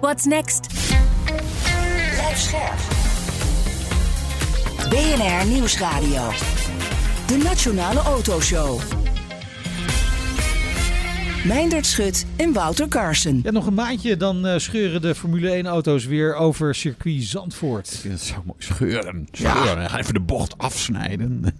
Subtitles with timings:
[0.00, 0.66] What's next?
[2.14, 2.78] Blijf scherp.
[4.88, 6.30] BNR Nieuwsradio.
[7.26, 8.97] De Nationale Autoshow.
[11.44, 13.40] Meindert Schut en Wouter Carson.
[13.42, 17.92] Ja, nog een maandje, dan uh, scheuren de Formule 1-auto's weer over circuit Zandvoort.
[17.92, 18.58] Ik vind het zo mooi.
[18.58, 19.28] Scheuren.
[19.32, 19.80] Scheuren.
[19.80, 19.88] Ja.
[19.88, 21.42] Ga even de bocht afsnijden.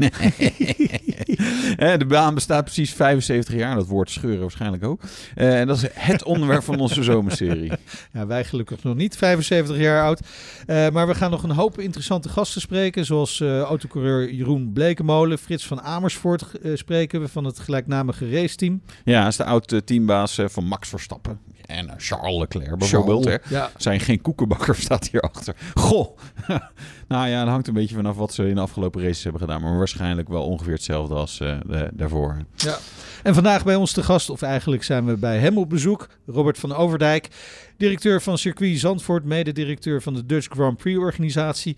[1.99, 3.75] de baan bestaat precies 75 jaar.
[3.75, 5.01] Dat woord scheuren waarschijnlijk ook.
[5.37, 7.73] Uh, en dat is het onderwerp van onze zomerserie.
[8.13, 10.21] Ja, wij gelukkig nog niet 75 jaar oud.
[10.67, 13.05] Uh, maar we gaan nog een hoop interessante gasten spreken.
[13.05, 15.39] Zoals autocoureur Jeroen Blekemolen.
[15.39, 18.83] Frits van Amersfoort spreken we van het gelijknamige raceteam.
[19.05, 21.41] Ja, is de oud teambaas van Max Verstappen.
[21.69, 23.25] En Charles Leclerc bijvoorbeeld.
[23.25, 23.57] Charles, hè.
[23.57, 23.71] ja.
[23.77, 25.57] Zijn geen koekenbakker, staat hierachter.
[25.75, 26.19] Goh!
[27.09, 29.63] nou ja, dat hangt een beetje vanaf wat ze in de afgelopen races hebben gedaan.
[29.63, 32.37] Maar waarschijnlijk wel ongeveer hetzelfde als uh, de, daarvoor.
[32.55, 32.79] Ja.
[33.23, 36.09] En vandaag bij ons te gast, of eigenlijk zijn we bij hem op bezoek.
[36.27, 37.29] Robert van Overdijk,
[37.77, 39.25] directeur van Circuit Zandvoort.
[39.25, 41.77] Mede-directeur van de Dutch Grand Prix organisatie.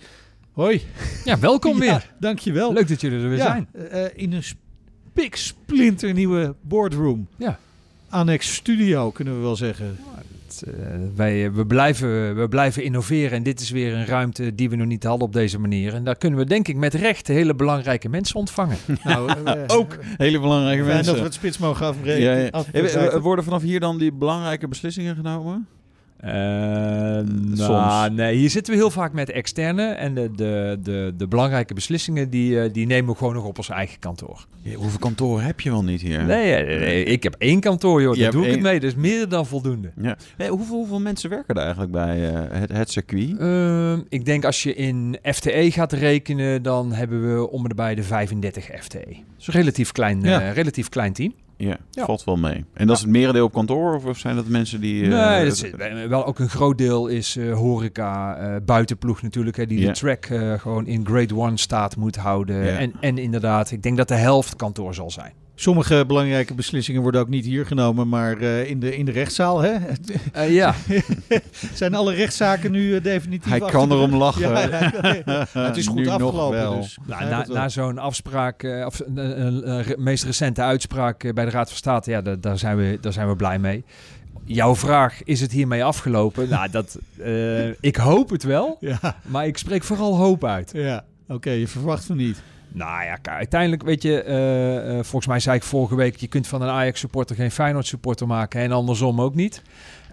[0.53, 0.83] Hoi.
[1.25, 1.89] Ja, welkom weer.
[1.89, 2.73] Ja, dankjewel.
[2.73, 3.69] Leuk dat jullie er weer ja, zijn.
[3.75, 7.29] Uh, in een spik splinternieuwe boardroom.
[7.37, 7.59] Ja.
[8.11, 9.99] Annex studio, kunnen we wel zeggen.
[10.67, 10.75] Uh,
[11.15, 14.87] wij, we, blijven, we blijven innoveren en dit is weer een ruimte die we nog
[14.87, 15.95] niet hadden op deze manier.
[15.95, 18.77] En daar kunnen we denk ik met recht hele belangrijke mensen ontvangen.
[19.05, 21.05] nou, uh, ook hele belangrijke mensen.
[21.07, 22.53] dat we het spits mogen afbreken.
[22.73, 25.67] Ja, worden vanaf hier dan die belangrijke beslissingen genomen?
[26.25, 26.31] Uh,
[27.57, 29.87] nou, nee, hier zitten we heel vaak met externe.
[29.87, 33.59] En de, de, de, de belangrijke beslissingen die, uh, die nemen we gewoon nog op
[33.59, 34.47] ons eigen kantoor.
[34.63, 36.25] Ja, hoeveel kantoren heb je wel niet hier?
[36.25, 38.15] Nee, nee, nee ik heb één kantoor, joh.
[38.15, 38.81] Je Daar doe ik het mee.
[38.81, 39.93] Dus meer dan voldoende.
[39.97, 40.17] Ja.
[40.39, 43.37] Nee, hoeveel, hoeveel mensen werken er eigenlijk bij uh, het, het circuit?
[43.41, 47.95] Uh, ik denk als je in FTE gaat rekenen, dan hebben we om en bij
[47.95, 49.17] de 35 FTE.
[49.37, 50.51] Dus een relatief klein, ja.
[50.51, 51.35] relatief klein team.
[51.61, 52.65] Ja, ja, valt wel mee.
[52.73, 55.03] En dat is het merendeel op kantoor of zijn dat mensen die...
[55.03, 55.71] Uh, nee, dat is,
[56.09, 60.27] wel ook een groot deel is uh, horeca, uh, buitenploeg natuurlijk, hè, die de track
[60.57, 62.79] gewoon in grade one staat moet houden.
[62.79, 65.33] En, en inderdaad, ik denk dat de helft kantoor zal zijn.
[65.61, 69.61] Sommige belangrijke beslissingen worden ook niet hier genomen, maar uh, in, de, in de rechtszaal.
[69.61, 69.77] Hè?
[70.37, 70.75] Uh, ja.
[71.75, 74.51] Zijn alle rechtszaken nu uh, definitief Hij kan erom lachen.
[74.51, 74.61] Ja,
[75.25, 76.81] ja, het is goed nu afgelopen.
[76.81, 76.99] Dus.
[77.07, 82.11] Nou, na na zo'n afspraak, of een meest recente uitspraak bij de Raad van State,
[82.11, 83.85] ja, daar, daar, zijn we, daar zijn we blij mee.
[84.45, 86.49] Jouw vraag, is het hiermee afgelopen?
[86.49, 86.99] nou, dat,
[87.81, 89.17] ik hoop het wel, ja.
[89.27, 90.71] maar ik spreek vooral hoop uit.
[90.73, 92.43] Ja, oké, okay, je verwacht van niet.
[92.73, 96.47] Nou ja, uiteindelijk weet je, uh, uh, volgens mij zei ik vorige week, je kunt
[96.47, 99.63] van een Ajax supporter geen Feyenoord supporter maken en andersom ook niet.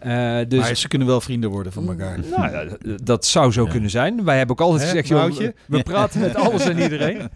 [0.05, 2.19] Uh, dus, maar ze kunnen wel vrienden worden van elkaar.
[2.19, 3.69] Nou, ja, dat zou zo ja.
[3.69, 4.23] kunnen zijn.
[4.23, 7.21] Wij hebben ook altijd Hè, gezegd, joh, we, we praten met alles en iedereen.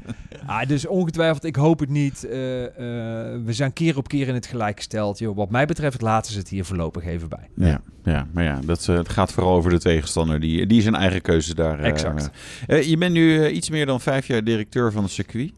[0.45, 2.23] Ah, dus ongetwijfeld, ik hoop het niet.
[2.23, 5.19] Uh, we zijn keer op keer in het gelijk gesteld.
[5.19, 7.49] Joh, wat mij betreft laten ze het hier voorlopig even bij.
[7.55, 10.39] Ja, ja maar ja, dat, het gaat vooral over de tegenstander.
[10.39, 11.79] Die, die zijn eigen keuze daar.
[11.79, 12.29] Exact.
[12.67, 15.51] je bent nu iets meer dan vijf jaar directeur van het circuit.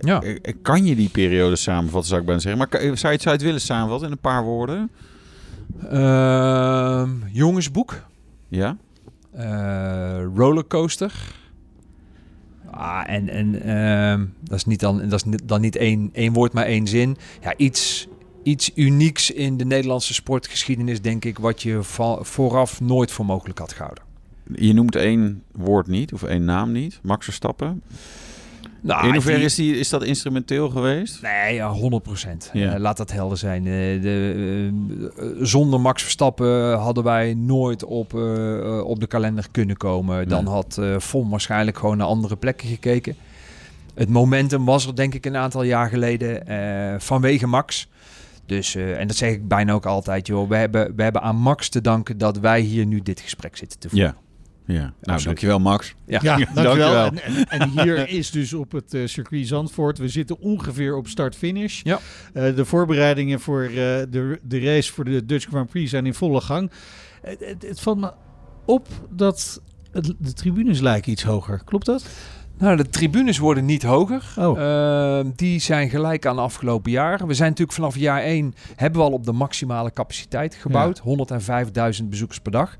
[0.00, 0.22] Ja.
[0.62, 2.60] Kan je die periode samenvatten, zou ik bijna zeggen.
[2.60, 4.90] Maar zou je, het, zou je het willen samenvatten in een paar woorden?
[5.92, 8.02] Uh, jongensboek.
[8.48, 8.76] Ja.
[9.36, 11.12] Uh, rollercoaster.
[12.70, 16.52] Ah, en en uh, dat is niet dan, dat is dan niet één, één woord,
[16.52, 17.16] maar één zin.
[17.40, 18.08] Ja, iets,
[18.42, 21.78] iets unieks in de Nederlandse sportgeschiedenis, denk ik, wat je
[22.20, 24.04] vooraf nooit voor mogelijk had gehouden.
[24.54, 27.00] Je noemt één woord niet, of één naam niet.
[27.02, 27.82] Max Verstappen.
[28.80, 31.22] Nou, in hoeverre die- is, die, is dat instrumenteel geweest?
[31.22, 32.50] Nee, ja, 100 procent.
[32.52, 32.78] Ja.
[32.78, 33.66] laat dat helder zijn.
[33.66, 34.70] Eh, de,
[35.16, 40.28] eh, zonder Max Verstappen hadden wij nooit op, eh, eh, op de kalender kunnen komen.
[40.28, 40.52] Dan Nee.
[40.52, 43.16] had eh Vom waarschijnlijk gewoon naar andere plekken gekeken.
[43.94, 47.88] Het momentum was er denk ik een aantal jaar geleden eh, vanwege Max.
[48.46, 50.48] Dus, eh, en dat zeg ik bijna ook altijd, joh.
[50.48, 53.78] We hebben, we hebben aan Max te danken dat wij hier nu dit gesprek zitten
[53.78, 54.08] te voeren.
[54.08, 54.27] Ja.
[54.68, 55.24] Ja, nou Absoluut.
[55.24, 55.94] dankjewel Max.
[56.06, 56.18] Ja.
[56.22, 56.64] Ja, dankjewel.
[56.64, 57.04] dankjewel.
[57.04, 59.98] En, en, en hier is dus op het eh, circuit Zandvoort.
[59.98, 61.80] We zitten ongeveer op start-finish.
[61.82, 61.98] Ja.
[62.32, 66.14] Eh, de voorbereidingen voor eh, de, de race voor de Dutch Grand Prix zijn in
[66.14, 66.70] volle gang.
[67.22, 68.12] Het, het, het valt me
[68.64, 69.62] op dat
[69.92, 71.62] het, de tribunes lijken iets hoger.
[71.64, 72.06] Klopt dat?
[72.58, 74.24] Nou, de tribunes worden niet hoger.
[74.36, 75.20] Oh.
[75.36, 77.26] Die zijn gelijk aan de afgelopen jaar.
[77.26, 81.02] We zijn natuurlijk vanaf jaar 1 hebben we al op de maximale capaciteit gebouwd.
[82.00, 82.76] 105.000 bezoekers per dag.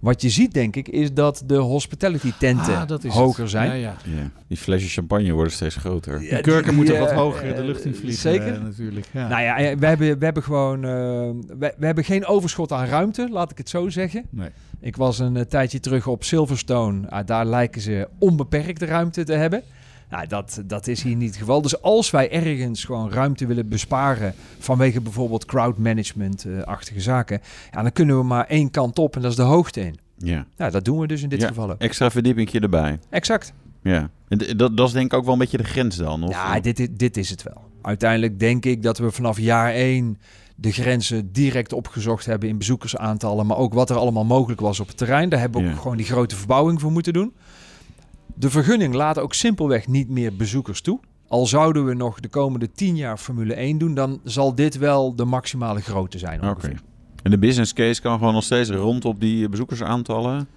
[0.00, 3.50] Wat je ziet, denk ik, is dat de hospitality tenten Ah, hoger het.
[3.50, 3.66] zijn.
[3.68, 3.96] Ja, ja.
[4.04, 4.30] Ja.
[4.48, 6.18] Die flesjes champagne worden steeds groter.
[6.20, 8.20] De kurken die- moeten wat hoger de eh, lucht in vliegen.
[8.20, 8.54] Zeker.
[8.54, 9.06] eh, natuurlijk.
[9.12, 9.28] Ja.
[9.28, 13.28] Nou ja, eh, we hebben, we hebben gewoon we, we hebben geen overschot aan ruimte,
[13.30, 14.24] laat ik het zo zeggen.
[14.30, 14.48] Nee.
[14.80, 17.08] Ik was een tijdje terug op Silverstone.
[17.10, 19.62] Ah, daar lijken ze onbeperkte ruimte te hebben.
[20.10, 21.62] Nou, dat, dat is hier niet het geval.
[21.62, 27.40] Dus als wij ergens gewoon ruimte willen besparen vanwege bijvoorbeeld crowd management-achtige zaken,
[27.72, 29.98] ja, dan kunnen we maar één kant op en dat is de hoogte in.
[30.18, 30.46] Ja.
[30.56, 31.48] Nou, dat doen we dus in dit Ja.
[31.48, 31.78] geval ook.
[31.80, 32.98] Extra verdiepingje erbij.
[33.08, 33.52] Exact.
[33.82, 34.10] Ja.
[34.56, 36.22] Dat, dat is denk ik ook wel een beetje de grens dan.
[36.22, 37.62] Of, Ja, dit, dit, dit is het wel.
[37.82, 40.18] Uiteindelijk denk ik dat we vanaf jaar 1
[40.56, 44.88] de grenzen direct opgezocht hebben in bezoekersaantallen, maar ook wat er allemaal mogelijk was op
[44.88, 45.28] het terrein.
[45.28, 45.72] Daar hebben we Ja.
[45.72, 47.32] ook gewoon die grote verbouwing voor moeten doen.
[48.40, 51.00] De vergunning laat ook simpelweg niet meer bezoekers toe.
[51.28, 55.14] Al zouden we nog de komende 10 jaar Formule 1 doen, dan zal dit wel
[55.14, 56.72] de maximale grootte zijn Oké.
[57.22, 60.48] En de business case kan gewoon nog steeds rond op die bezoekersaantallen.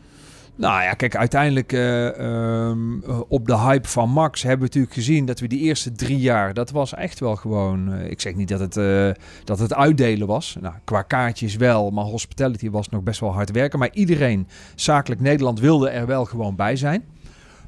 [0.56, 4.94] Nou ja, kijk, uiteindelijk eh, ehm, eh, op de hype van Max hebben we natuurlijk
[4.94, 8.36] gezien dat we die eerste drie jaar, dat was echt wel gewoon, eh, ik zeg
[8.36, 10.58] niet dat het, dat het uitdelen was.
[10.62, 13.80] Nou, qua kaartjes wel, maar hospitality was nog best wel hard werken.
[13.80, 17.04] Maar iedereen, zakelijk Nederland, wilde er wel gewoon bij zijn.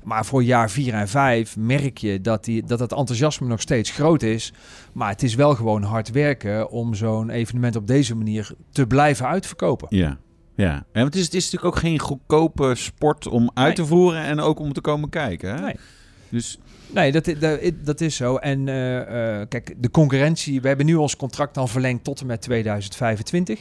[0.06, 3.92] Maar voor jaar 4 en 5 merk je dat, die, dat het enthousiasme nog steeds
[3.92, 4.54] groot is.
[4.94, 9.28] Maar het is wel gewoon hard werken om zo'n evenement op deze manier te blijven
[9.28, 9.88] uitverkopen.
[9.90, 10.18] Ja.
[10.56, 13.76] Ja, en het is, het is natuurlijk ook geen goedkope sport om uit Nee.
[13.76, 15.56] te voeren en ook om te komen kijken.
[15.56, 15.62] Hè?
[15.62, 15.76] Nee.
[16.30, 16.60] Dus
[16.94, 18.36] Nee, dat, dat, dat is zo.
[18.36, 22.28] En eh, eh, kijk, de concurrentie, we hebben nu ons contract dan verlengd tot en
[22.28, 23.60] met 2025.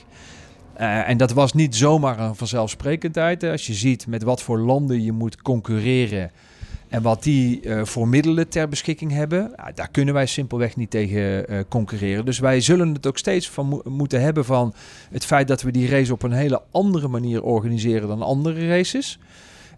[0.76, 3.44] Eh, en dat was niet zomaar een vanzelfsprekendheid.
[3.44, 6.30] Als je ziet met wat voor landen je moet concurreren
[6.88, 10.90] en wat die eh, voor middelen ter beschikking hebben, ja, daar kunnen wij simpelweg niet
[10.90, 12.24] tegen eh, concurreren.
[12.24, 14.74] Dus wij zullen het ook steeds van mo- moeten hebben van
[15.10, 19.18] het feit dat we die race op een hele andere manier organiseren dan andere races.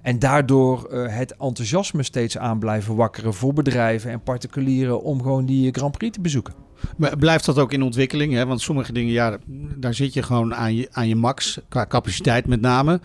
[0.02, 5.72] En daardoor het enthousiasme steeds aan blijven wakkeren voor bedrijven en particulieren om gewoon die
[5.72, 6.65] Grand Prix te bezoeken.
[6.96, 8.32] Maar blijft dat ook in ontwikkeling?
[8.32, 8.46] Hè?
[8.46, 9.38] Want sommige dingen, ja,
[9.76, 13.00] daar zit je gewoon aan je, aan je max, qua capaciteit met name.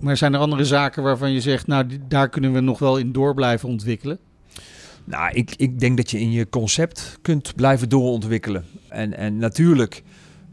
[0.00, 3.12] Maar zijn er andere zaken waarvan je zegt, nou, daar kunnen we nog wel in
[3.12, 4.18] door blijven ontwikkelen?
[5.04, 8.64] Nou, ik, ik denk dat je in je concept kunt blijven doorontwikkelen.
[8.88, 10.02] En, en natuurlijk,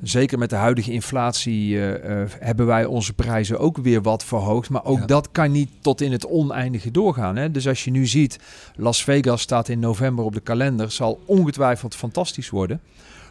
[0.03, 4.69] zeker met de huidige inflatie, eh, eh, hebben wij onze prijzen ook weer wat verhoogd.
[4.69, 5.05] Maar ook Ja.
[5.05, 7.35] dat kan niet tot in het oneindige doorgaan.
[7.35, 7.51] Hè?
[7.51, 8.39] Dus als je nu ziet,
[8.75, 12.81] Las Vegas staat in november op de kalender, zal ongetwijfeld fantastisch worden.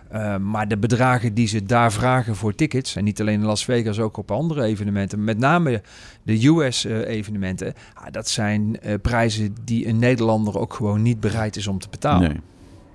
[0.09, 3.65] Eh, maar de bedragen die ze daar vragen voor tickets, en niet alleen in Las
[3.65, 5.83] Vegas, ook op andere evenementen, met name
[6.23, 7.75] de US-evenementen,
[8.11, 12.29] dat zijn prijzen die een Nederlander ook gewoon niet bereid is om te betalen.
[12.29, 12.41] nee.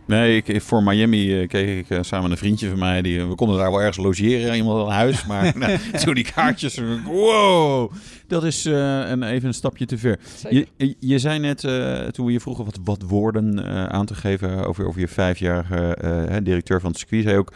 [0.08, 3.02] Nee, ik, voor Miami eh, keek ik eh, samen met een vriendje van mij.
[3.02, 5.26] Die, we konden daar wel ergens logeren, iemand een huis.
[5.26, 7.92] Maar nou, toen die kaartjes, eh, wow,
[8.28, 8.74] dat is eh,
[9.10, 10.20] een, even een stapje te ver.
[10.50, 10.68] Je,
[11.00, 14.66] je- zei net, eh, toen we je vroegen wat, wat woorden eh, aan te geven
[14.66, 17.54] over, over je vijfjarige eh, directeur van het circuit, zei ook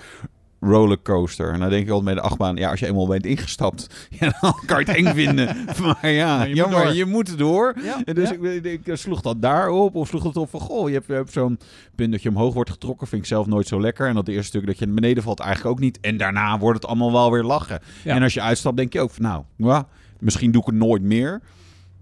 [0.61, 1.53] rollercoaster.
[1.53, 3.87] En dan denk ik altijd bij de achtbaan, ja, als je eenmaal bent ingestapt,
[4.19, 5.55] ja, dan kan je het eng vinden.
[5.81, 6.93] Maar ja, Maar je moet jammer, door.
[6.93, 7.75] je moet door.
[7.83, 8.35] Ja, En dus ja.
[8.35, 11.59] ik, ik, ik sloeg dat daarop, of sloeg het op van, goh, je hebt, zo'n
[11.95, 14.07] punt dat je omhoog wordt getrokken, vind ik zelf nooit zo lekker.
[14.07, 15.99] En dat eerste stuk dat je naar beneden valt eigenlijk ook niet.
[15.99, 17.79] En daarna wordt het allemaal wel weer lachen.
[18.03, 19.23] En als je uitstapt, denk je ook van,
[19.57, 19.83] nou,
[20.19, 21.41] misschien doe ik het nooit meer.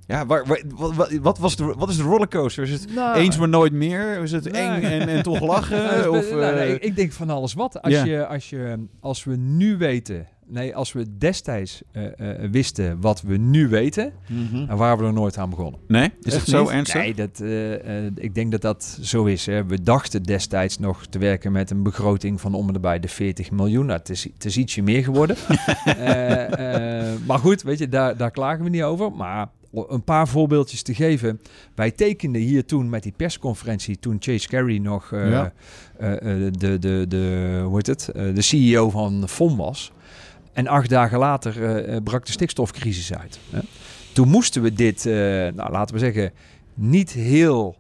[0.10, 2.64] Ja, waar, waar- wat, wat, wat, was de, wat is de rollercoaster?
[2.64, 4.22] Is het Nou, eens maar nooit meer?
[4.22, 4.62] Is het Nee.
[4.62, 5.78] eng en, en toch lachen?
[5.84, 7.82] Nou, of, nou, eh, nee, ik, ik denk van alles wat.
[7.82, 12.06] Als, je, als, je, als we nu weten, nee, als we destijds eh,
[12.44, 14.14] eh, wisten wat we nu weten,
[14.68, 15.80] dan waren we er nooit aan begonnen.
[15.88, 16.12] nee?
[16.22, 16.70] Is het zo niet?
[16.72, 17.02] ernstig?
[17.02, 19.46] Nee, dat, eh, eh, ik denk dat dat zo is.
[19.46, 19.66] Hè.
[19.66, 23.52] We dachten destijds nog te werken met een begroting van om en nabij de 40
[23.52, 23.86] miljoen.
[23.86, 25.36] Nou, het, is, het is ietsje meer geworden.
[25.86, 29.12] Eh, eh, maar goed, weet je, daar, daar klagen we niet over.
[29.12, 31.42] Maar een paar voorbeeldjes te geven.
[31.76, 35.54] Wij tekenden hier toen met die persconferentie, toen Chase Carey nog eh, Ja.
[35.98, 38.10] eh, eh, de, de, de, hoe heet het?
[38.14, 39.92] De CEO van FOM was.
[40.54, 41.54] En acht dagen later
[42.04, 43.40] brak de stikstofcrisis uit.
[43.50, 43.60] Hè.
[44.14, 45.04] Toen moesten we dit,
[45.56, 46.32] nou, laten we zeggen,
[46.74, 47.76] niet heel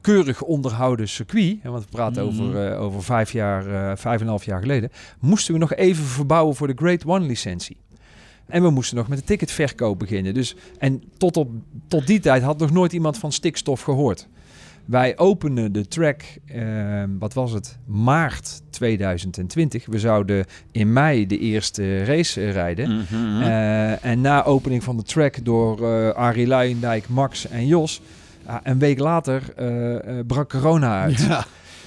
[0.00, 2.42] keurig onderhouden circuit, hè, want we praten Mhm.
[2.42, 3.62] over, over vijf jaar,
[3.98, 4.90] vijf en een half jaar geleden,
[5.20, 7.76] moesten we nog even verbouwen voor de Grade One licentie.
[8.46, 10.34] En we moesten nog met de ticketverkoop beginnen.
[10.34, 11.50] Dus, en tot, op,
[11.88, 14.28] tot die tijd had nog nooit iemand van stikstof gehoord.
[14.86, 19.86] Wij openen de track, eh, wat was het, maart 2020.
[19.86, 22.90] We zouden in mei de eerste race eh, rijden.
[22.90, 23.42] Mhm.
[23.42, 28.00] Eh, en na opening van de track door eh Arie Luijendijk, Max en Jos...
[28.46, 29.42] ja, een week later
[30.26, 31.20] brak corona uit.
[31.20, 31.44] Ja.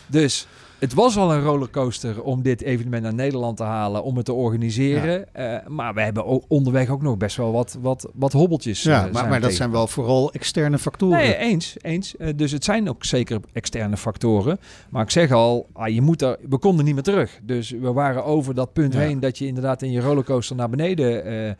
[0.07, 0.47] Dus
[0.79, 4.33] het was al een rollercoaster om dit evenement naar Nederland te halen, om het te
[4.33, 5.33] organiseren.
[5.33, 8.83] Eh, maar we hebben ook onderweg ook nog best wel wat, wat, wat hobbeltjes.
[8.83, 11.17] Ja, eh, maar, dat zijn wel vooral externe factoren.
[11.17, 11.75] Nee, eens.
[11.81, 12.17] eens.
[12.17, 14.59] Eh, dus het zijn ook zeker externe factoren.
[14.89, 17.39] Maar ik zeg al, ah, je moet er, we konden niet meer terug.
[17.43, 18.99] Dus we waren over dat punt Ja.
[18.99, 21.57] heen dat je inderdaad in je rollercoaster naar beneden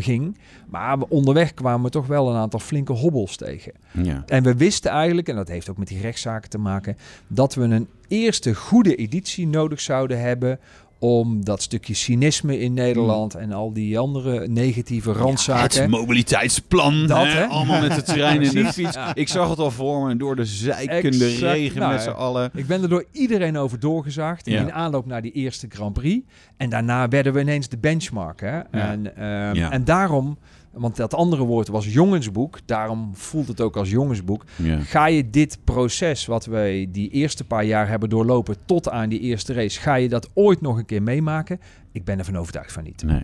[0.00, 0.38] ging.
[0.68, 3.72] Maar we- onderweg kwamen we toch wel een aantal flinke hobbels tegen.
[3.90, 4.22] Ja.
[4.26, 7.62] En we wisten eigenlijk, en dat heeft ook met die rechtszaken te maken, dat we
[7.62, 10.58] een eerste goede editie nodig zouden hebben
[10.98, 15.80] om dat stukje cynisme in Nederland en al die andere negatieve randzaken.
[15.82, 17.06] Het mobiliteitsplan.
[17.06, 17.44] Dat, hè?
[17.46, 18.94] Allemaal met de trein en de fiets.
[18.94, 19.14] Ja.
[19.14, 20.16] Ik zag het al voor me.
[20.16, 21.40] Door de zeikende Exact.
[21.52, 22.14] regen Nou, met z'n ja.
[22.14, 22.50] allen.
[22.54, 24.60] Ik ben er door iedereen over doorgezaagd Ja.
[24.60, 26.26] in aanloop naar die eerste Grand Prix.
[26.56, 28.40] En daarna werden we ineens de benchmark.
[28.40, 28.58] Hè?
[28.58, 29.70] En, ehm, Ja.
[29.70, 30.38] en daarom,
[30.72, 34.44] want dat andere woord was jongensboek, daarom voelt het ook als jongensboek.
[34.56, 34.78] Ja.
[34.78, 39.20] Ga je dit proces wat wij die eerste paar jaar hebben doorlopen tot aan die
[39.20, 41.60] eerste race, ga je dat ooit nog een keer meemaken?
[41.92, 43.02] Ik ben ervan overtuigd van niet.
[43.02, 43.22] Nee.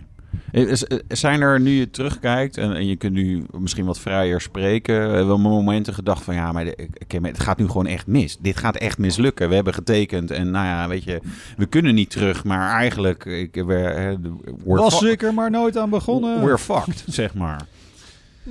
[0.50, 4.40] Is- is- Zijn er, nu je terugkijkt en, en je kunt nu misschien wat vrijer
[4.40, 6.88] spreken, hebben we momenten gedacht van ja, maar de-
[7.22, 8.36] het gaat nu gewoon echt mis.
[8.40, 9.48] Dit gaat echt mislukken.
[9.48, 11.20] We hebben getekend en nou ja, weet je,
[11.56, 14.16] we kunnen niet terug, maar eigenlijk, ik, we,
[14.64, 16.40] Was fu- ik er maar nooit aan begonnen.
[16.44, 17.66] we're fucked, zeg maar.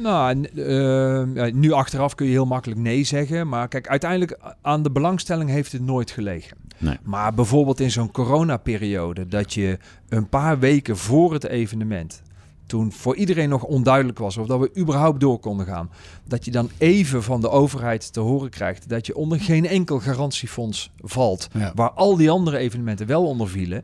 [0.02, 3.48] Nou, ehm, nu achteraf kun je heel makkelijk nee zeggen.
[3.48, 6.58] Maar kijk, uiteindelijk aan de belangstelling heeft het nooit gelegen.
[6.78, 6.98] Nee.
[7.04, 9.78] Maar bijvoorbeeld in zo'n coronaperiode, dat je
[10.10, 12.22] een paar weken voor het evenement,
[12.66, 15.90] toen voor iedereen nog onduidelijk was of dat we überhaupt door konden gaan,
[16.24, 20.00] dat je dan even van de overheid te horen krijgt dat je onder geen enkel
[20.00, 21.72] garantiefonds valt, Ja.
[21.76, 23.84] waar al die andere evenementen wel onder vielen.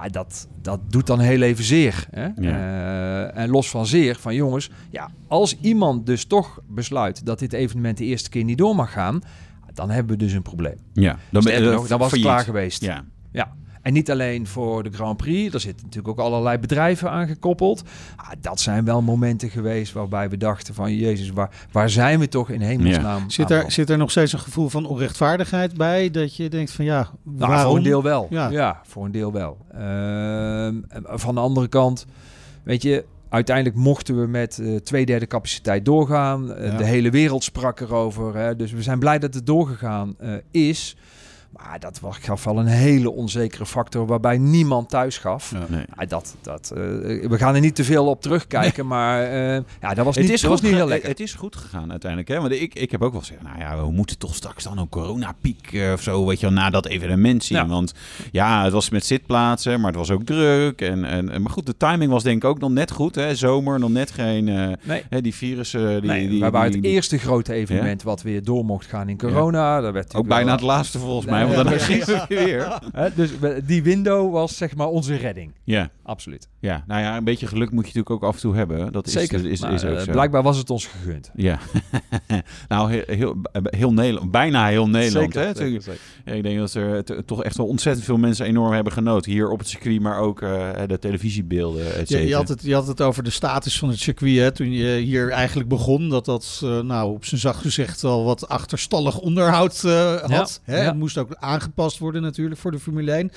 [0.00, 2.06] Ah, dat, dat doet dan heel even zeer.
[2.10, 2.28] Hè?
[3.34, 7.52] Eh, en los van zeer, van jongens, ja, als iemand dus toch besluit dat dit
[7.52, 9.20] evenement de eerste keer niet door mag gaan,
[9.74, 10.76] dan hebben we dus een probleem.
[10.92, 12.82] Ja, dan, ben- Sterker nog, dan was het klaar geweest.
[12.82, 13.52] Ja, Ja.
[13.82, 17.82] En niet alleen voor de Grand Prix, er zitten natuurlijk ook allerlei bedrijven aan gekoppeld.
[18.16, 20.94] Ah, dat zijn wel momenten geweest waarbij we dachten van...
[20.94, 24.32] Jezus, waar, waar zijn we toch in hemelsnaam Zit aan er, zit er nog steeds
[24.32, 26.10] een gevoel van onrechtvaardigheid bij?
[26.10, 27.66] Dat je denkt van ja, Nou, waarom?
[27.68, 28.26] voor een deel wel.
[28.30, 28.48] Ja.
[28.48, 29.56] Ja, voor een deel wel.
[29.72, 32.06] Ehm, van de andere kant,
[32.62, 36.52] weet je, uiteindelijk mochten we met eh, twee derde capaciteit doorgaan.
[36.54, 36.76] Eh, Ja.
[36.76, 38.36] De hele wereld sprak erover.
[38.36, 40.96] Hè, dus we zijn blij dat het doorgegaan eh, is.
[41.56, 45.50] Maar dat was, gaf wel een hele onzekere factor waarbij niemand thuis gaf.
[45.50, 45.64] Ja.
[45.68, 45.84] nee.
[45.98, 46.78] Ja, dat, dat, eh,
[47.28, 50.34] we gaan er niet te veel op terugkijken, maar eh, ja, dat was niet, Het
[50.34, 51.08] is, dat was goed niet heel lekker.
[51.08, 52.30] het is goed gegaan uiteindelijk.
[52.30, 52.40] Hè?
[52.40, 54.88] Want ik, ik heb ook wel gezegd, nou ja, we moeten toch straks dan een
[54.88, 57.58] coronapiek eh, of zo, weet je wel, na dat evenement zien.
[57.58, 57.66] Ja.
[57.66, 57.94] Want
[58.32, 60.80] ja, het was met zitplaatsen, maar het was ook druk.
[60.80, 63.14] En, en, maar goed, de timing was denk ik ook nog net goed.
[63.14, 63.34] Hè?
[63.34, 65.02] Zomer, nog net geen, eh, Nee.
[65.08, 66.00] hè, die virussen.
[66.00, 69.08] Die, nee, die, wij waren die- het eerste grote evenement wat weer door mocht gaan
[69.08, 69.80] in corona.
[69.80, 72.04] Dat werd Ook bijna wel- het laatste volgens Nee, mij, want ja, dan precies.
[72.04, 72.78] gingen we weer.
[72.92, 75.52] Hè, dus we- die window was zeg maar onze redding.
[75.64, 76.48] Ja, Absoluut.
[76.60, 78.92] ja, nou ja, een beetje geluk moet je natuurlijk ook af en toe hebben.
[78.92, 79.46] Dat is, Zeker.
[79.50, 80.12] Is, Maar, is ook eh, zo.
[80.12, 81.30] blijkbaar was het ons gegund.
[81.34, 81.58] Ja,
[82.68, 85.32] nou heel, heel, heel Nederland, bijna heel Nederland.
[85.32, 85.54] Zeker, hè?
[85.56, 86.00] zeker, zeker.
[86.24, 89.32] Ja, ik denk dat er t- toch echt wel ontzettend veel mensen enorm hebben genoten.
[89.32, 92.28] Hier op het circuit, maar ook eh, de televisiebeelden, et cetera.
[92.28, 94.96] je, had het, je had het over de status van het circuit hè, toen je
[94.96, 96.08] hier eigenlijk begon.
[96.08, 100.60] Dat dat eh, nou, op zijn zacht gezegd wel wat achterstallig onderhoud eh, had.
[100.66, 100.80] Ja, hè?
[100.80, 100.84] ja.
[100.86, 103.30] Het moest ook aangepast worden natuurlijk voor de Formule 1.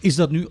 [0.00, 0.48] Is dat nu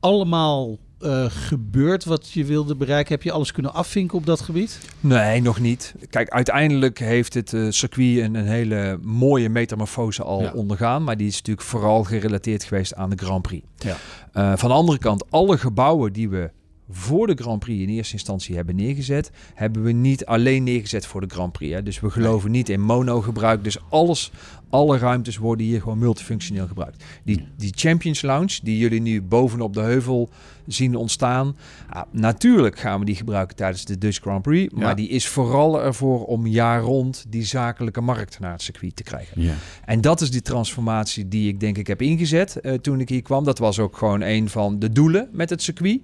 [0.00, 3.12] allemaal eh, gebeurd wat je wilde bereiken?
[3.14, 4.78] Heb je alles kunnen afvinken op dat gebied?
[5.00, 5.94] Nee, nog niet.
[6.10, 10.52] Kijk, uiteindelijk heeft het eh, circuit een, een hele mooie metamorfose al Ja.
[10.52, 11.04] ondergaan.
[11.04, 13.66] Maar die is natuurlijk vooral gerelateerd geweest aan de Grand Prix.
[13.78, 13.96] Ja.
[14.32, 16.50] Eh, van de andere kant, alle gebouwen die we
[16.92, 21.20] voor de Grand Prix in eerste instantie hebben neergezet, hebben we niet alleen neergezet voor
[21.20, 21.74] de Grand Prix.
[21.74, 21.82] Hè.
[21.82, 23.64] Dus we geloven niet in mono-gebruik.
[23.64, 24.30] Dus alles,
[24.70, 27.04] alle ruimtes worden hier gewoon multifunctioneel gebruikt.
[27.24, 30.30] Die, die Champions Lounge, die jullie nu bovenop de heuvel
[30.66, 31.56] zien ontstaan.
[31.88, 34.72] ah, natuurlijk gaan we die gebruiken tijdens de Dutch Grand Prix.
[34.74, 34.94] Maar Ja.
[34.94, 39.42] die is vooral ervoor om jaar rond die zakelijke markt naar het circuit te krijgen.
[39.42, 39.54] Ja.
[39.84, 43.22] En dat is die transformatie die ik denk ik heb ingezet eh, toen ik hier
[43.22, 43.44] kwam.
[43.44, 46.00] Dat was ook gewoon een van de doelen met het circuit.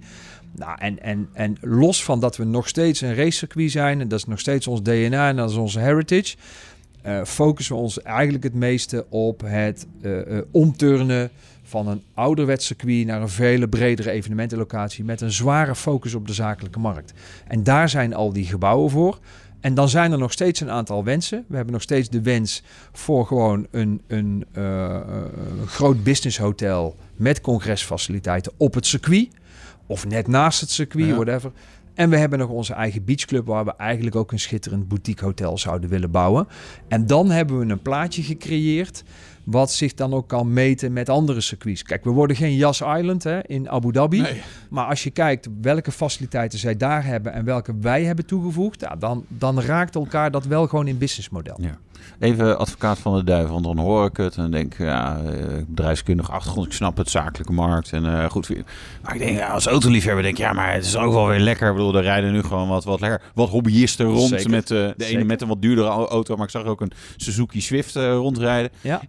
[0.55, 4.19] Nou, en, en, en los van dat we nog steeds een racecircuit zijn, en dat
[4.19, 6.35] is nog steeds ons DNA en dat is onze heritage,
[7.01, 11.29] eh, focussen we ons eigenlijk het meeste op het eh, omturnen
[11.63, 16.33] van een ouderwets circuit naar een vele bredere evenementenlocatie met een zware focus op de
[16.33, 17.13] zakelijke markt.
[17.47, 19.19] En daar zijn al die gebouwen voor.
[19.59, 21.45] En dan zijn er nog steeds een aantal wensen.
[21.47, 24.45] We hebben nog steeds de wens voor gewoon een, een
[25.65, 29.27] groot businesshotel met congresfaciliteiten op het circuit.
[29.89, 31.13] Of net naast het circuit, Ja.
[31.15, 31.51] whatever.
[31.93, 35.57] En we hebben nog onze eigen beachclub waar we eigenlijk ook een schitterend boutique hotel
[35.57, 36.47] zouden willen bouwen.
[36.87, 39.03] En dan hebben we een plaatje gecreëerd
[39.43, 41.83] wat zich dan ook kan meten met andere circuits.
[41.83, 44.21] Kijk, we worden geen Yas Island hè, in Abu Dhabi.
[44.21, 44.41] Nee.
[44.69, 48.95] Maar als je kijkt welke faciliteiten zij daar hebben en welke wij hebben toegevoegd, ja,
[48.95, 51.57] dan, dan raakt elkaar dat wel gewoon in businessmodel.
[51.61, 51.77] Ja.
[52.19, 55.31] Even advocaat van de duivel, want dan hoor ik het en denk, ja, eh,
[55.67, 58.49] bedrijfskundige achtergrond, ik snap het, zakelijke markt en eh, goed.
[59.03, 61.39] Maar ik denk, ja, als autoliefhebber denk ik, ja, maar het is ook wel weer
[61.39, 61.67] lekker.
[61.69, 64.49] Ik bedoel, er rijden nu gewoon wat, wat, lekker, wat hobbyisten rond Zeker.
[64.49, 66.91] met eh, de ene met een wat duurdere au- auto, maar ik zag ook een
[67.17, 68.71] Suzuki Swift rondrijden.
[68.81, 69.01] Ja.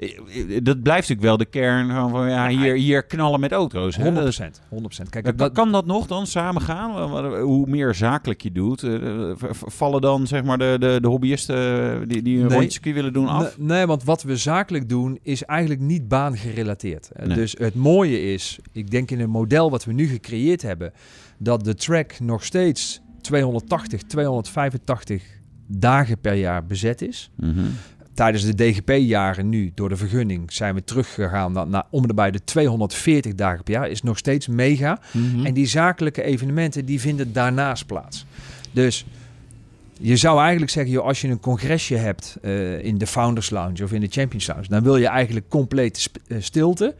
[0.62, 3.96] Dat blijft natuurlijk wel de kern van, van ja, hier, hier knallen met auto's.
[3.96, 4.02] hè.
[4.04, 4.14] 100%.
[4.14, 5.08] Dat is- 100%.
[5.10, 6.90] Kijk, dat, kan dat nog dan samen gaan?
[7.40, 8.84] Hoe meer zakelijk je doet,
[9.50, 12.58] vallen dan zeg maar de, de, de hobbyisten die, die een Nee.
[12.58, 13.58] rondje willen doen af?
[13.58, 17.10] Nee, nee, want wat we zakelijk doen is eigenlijk niet baangerelateerd.
[17.10, 17.36] Eh, Nee.
[17.36, 20.92] Dus het mooie is, ik denk in het model wat we nu gecreëerd hebben,
[21.38, 25.22] dat de track nog steeds 280, 285
[25.66, 27.30] dagen per jaar bezet is.
[27.36, 27.60] Mhm.
[28.14, 32.30] Tijdens de DGP-jaren nu, door de vergunning, zijn we teruggegaan naar, naar om en bij
[32.30, 33.88] de 240 dagen per jaar.
[33.88, 35.00] Is nog steeds mega.
[35.12, 35.46] Mhm.
[35.46, 38.26] En die zakelijke evenementen, die vinden daarnaast plaats.
[38.72, 39.06] Dus
[40.02, 43.84] je zou eigenlijk zeggen, joh, als je een congresje hebt eh, in de Founders Lounge
[43.84, 46.94] of in de Champions Lounge, dan wil je eigenlijk complete eh, stilte.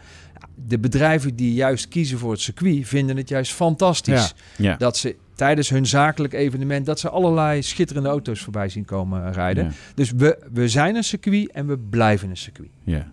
[0.55, 4.35] De bedrijven die juist kiezen voor het circuit, vinden het juist fantastisch.
[4.57, 4.77] Ja.
[4.77, 9.65] Dat ze tijdens hun zakelijk evenement, dat ze allerlei schitterende auto's voorbij zien komen rijden.
[9.65, 9.71] Ja.
[9.95, 12.71] Dus we, we zijn een circuit en we blijven een circuit.
[12.85, 13.11] ja,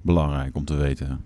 [0.00, 1.24] belangrijk om te weten.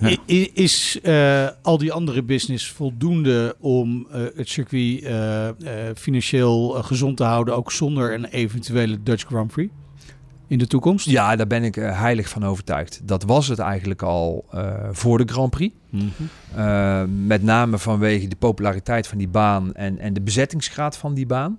[0.00, 0.08] Ja.
[0.08, 5.48] I- i- Is eh, al die andere business voldoende om eh, het circuit eh,
[5.96, 9.72] financieel gezond te houden, ook zonder een eventuele Dutch Grand Prix
[10.46, 11.06] in de toekomst?
[11.06, 13.00] Ja, daar ben ik heilig van overtuigd.
[13.04, 14.44] Dat was het eigenlijk al
[14.92, 15.74] voor de Grand Prix.
[15.90, 17.26] Mhm.
[17.26, 21.58] Met name vanwege de populariteit van die baan en, en de bezettingsgraad van die baan.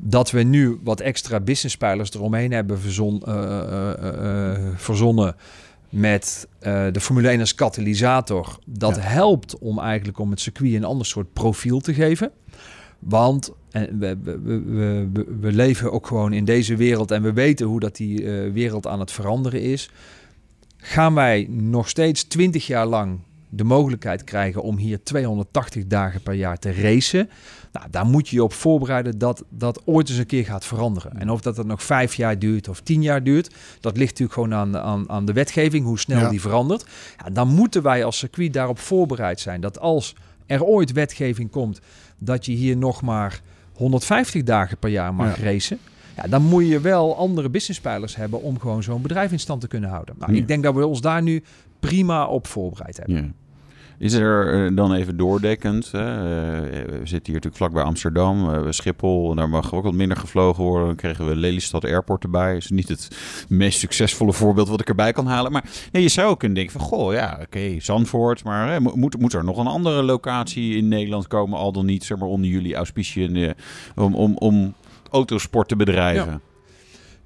[0.00, 5.34] Dat we nu wat extra businesspijlers eromheen hebben verzon, uh, uh, uh, verzonnen
[5.90, 8.58] met uh, de Formule 1 als katalysator.
[8.66, 9.02] Dat ja.
[9.02, 12.30] helpt om eigenlijk om het circuit een ander soort profiel te geven.
[12.98, 15.08] Want en we, we, we,
[15.40, 18.86] we, leven ook gewoon in deze wereld en we weten hoe dat die uh, wereld
[18.86, 19.90] aan het veranderen is.
[20.76, 23.18] Gaan wij nog steeds 20 jaar lang
[23.48, 27.30] de mogelijkheid krijgen om hier 280 dagen per jaar te racen.
[27.72, 31.18] Nou, daar moet je je op voorbereiden dat dat ooit eens een keer gaat veranderen.
[31.18, 34.32] En of dat het nog vijf jaar duurt of tien jaar duurt, dat ligt natuurlijk
[34.32, 36.28] gewoon aan, aan, aan de wetgeving, hoe snel ja.
[36.28, 36.86] die verandert.
[37.24, 40.14] Ja, dan moeten wij als circuit daarop voorbereid zijn dat als
[40.46, 41.80] er ooit wetgeving komt,
[42.18, 43.40] dat je hier nog maar
[43.72, 45.44] 150 dagen per jaar mag ja.
[45.44, 45.78] racen.
[46.16, 49.68] Ja, dan moet je wel andere businesspijlers hebben om gewoon zo'n bedrijf in stand te
[49.68, 50.14] kunnen houden.
[50.18, 50.38] Nou, ja.
[50.38, 51.42] Ik denk dat we ons daar nu
[51.80, 53.16] prima op voorbereid hebben.
[53.16, 53.32] Ja.
[53.98, 55.92] Is er uh, dan even doordekkend?
[55.92, 56.00] Hè?
[56.00, 59.34] Uh, we zitten hier natuurlijk vlakbij Amsterdam, Schiphol.
[59.34, 60.86] Daar mag ook wat minder gevlogen worden.
[60.86, 62.56] Dan kregen we Lelystad Airport erbij.
[62.56, 63.08] Is niet het
[63.48, 65.52] meest succesvolle voorbeeld wat ik erbij kan halen.
[65.52, 68.44] Maar nee, je zou ook kunnen denken van, goh, ja, oké, okay, Zandvoort.
[68.44, 71.58] Maar hè, moet, moet er nog een andere locatie in Nederland komen?
[71.58, 73.54] Al dan niet, zeg maar, onder jullie auspiciën
[73.96, 74.74] om, om, om
[75.10, 76.32] autosport te bedrijven?
[76.32, 76.40] Ja.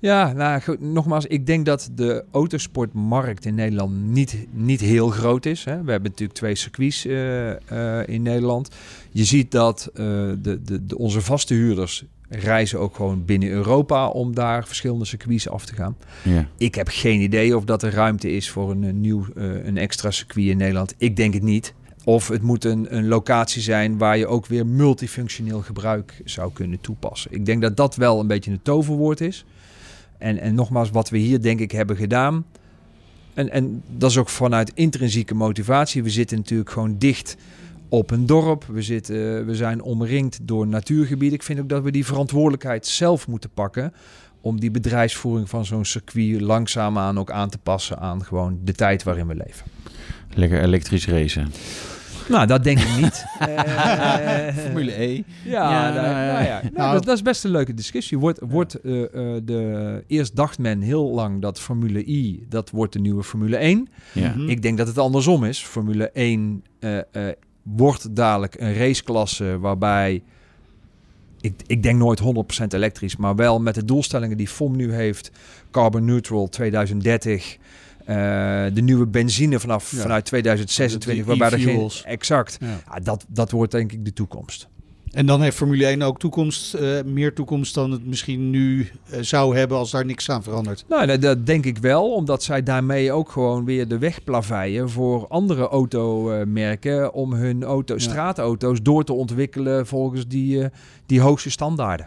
[0.03, 5.47] Ja, nou goed, nogmaals, ik denk dat de autosportmarkt in Nederland niet, niet heel groot
[5.47, 5.65] is.
[5.65, 5.83] Hè.
[5.83, 7.55] We hebben natuurlijk twee circuits uh, uh,
[8.07, 8.69] in Nederland.
[9.11, 14.09] Je ziet dat uh, de, de, de, onze vaste huurders reizen ook gewoon binnen Europa
[14.09, 15.97] om daar verschillende circuits af te gaan.
[16.23, 16.49] Ja.
[16.57, 20.11] Ik heb geen idee of dat er ruimte is voor een, een nieuw, een extra
[20.11, 20.95] circuit in Nederland.
[20.99, 21.75] Ik denk het niet.
[22.05, 26.81] Of het moet een, een locatie zijn waar je ook weer multifunctioneel gebruik zou kunnen
[26.81, 27.33] toepassen.
[27.33, 29.45] Ik denk dat dat wel een beetje een toverwoord is.
[30.23, 32.45] En, en nogmaals, wat we hier denk ik hebben gedaan.
[33.35, 36.03] En, en dat is ook vanuit intrinsieke motivatie.
[36.03, 37.37] We zitten natuurlijk gewoon dicht
[37.89, 38.65] op een dorp.
[38.65, 41.39] We, zitten, we zijn omringd door natuurgebieden.
[41.39, 43.93] Ik vind ook dat we die verantwoordelijkheid zelf moeten pakken.
[44.41, 49.03] Om die bedrijfsvoering van zo'n circuit langzaamaan ook aan te passen aan gewoon de tijd
[49.03, 49.67] waarin we leven.
[50.35, 51.53] Lekker elektrisch racen.
[52.29, 53.25] Nou, dat denk ik niet.
[53.41, 55.23] uh, Formule E.
[55.45, 56.63] Ja, ja, nou, nou, ja.
[56.75, 58.19] Nou, dat, dat, is best een leuke discussie.
[58.19, 59.07] Wordt, wordt uh, uh,
[59.45, 63.89] de, eerst dacht men heel lang dat Formule I, dat wordt de nieuwe Formule 1.
[64.13, 64.29] Ja.
[64.29, 64.49] Mm-hmm.
[64.49, 65.63] Ik denk dat het andersom is.
[65.65, 66.99] Formule 1 uh,
[67.63, 70.23] wordt dadelijk een raceklasse waarbij...
[71.41, 72.21] Ik, ik denk nooit
[72.63, 75.31] 100% elektrisch, maar wel met de doelstellingen die FOM nu heeft.
[75.71, 77.59] Carbon neutral 2030...
[78.09, 78.15] Uh,
[78.75, 79.99] de nieuwe benzine vanaf ja.
[79.99, 82.57] vanuit 2026, waarbij er geen exact.
[82.61, 82.67] Ja.
[82.91, 84.69] Ja, dat, dat wordt denk ik de toekomst.
[85.13, 89.19] En dan heeft Formule 1 ook toekomst, uh, meer toekomst dan het misschien nu uh,
[89.21, 90.85] zou hebben als daar niks aan verandert.
[90.89, 94.91] Nou, dat, dat, denk ik wel, omdat zij daarmee ook gewoon weer de weg plaveien
[94.91, 100.69] voor andere automerken om hun auto, straatauto's door te ontwikkelen volgens die,
[101.07, 102.07] die hoogste standaarden.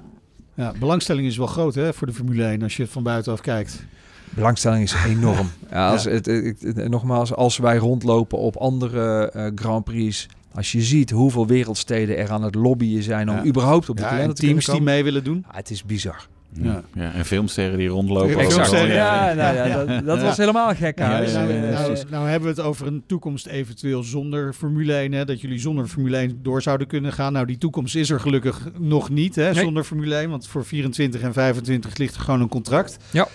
[0.55, 3.41] Ja, belangstelling is wel groot hè, voor de Formule 1 als je het van buitenaf
[3.41, 3.85] kijkt.
[4.29, 5.49] Belangstelling is enorm.
[5.71, 10.27] Ja, als, Het, het- het- nogmaals, als wij rondlopen op andere eh, Grand Prix...
[10.53, 13.45] Als je ziet hoeveel wereldsteden er aan het lobbyen zijn om Ja.
[13.45, 15.45] überhaupt op de Ja, kalender en te teams die mee willen doen.
[15.47, 16.27] Ah, het is bizar.
[16.53, 16.81] Ja.
[16.93, 18.29] Ja, en filmsterren die rondlopen.
[18.51, 19.33] Filmsterren, Ja, ja.
[19.33, 20.97] nou ja, dat, dat was helemaal gek.
[20.97, 25.11] Nou, nou, nou hebben we het over een toekomst eventueel zonder Formule 1.
[25.11, 27.33] Hè, dat jullie zonder Formule 1 door zouden kunnen gaan.
[27.33, 29.63] Nou, die toekomst is er gelukkig nog niet hè, Nee.
[29.63, 30.29] zonder Formule 1.
[30.29, 32.97] Want voor 24 en 25 ligt er gewoon een contract.
[33.11, 33.27] Ja.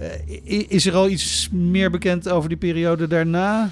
[0.00, 3.70] Eh, is er al iets meer bekend over die periode daarna?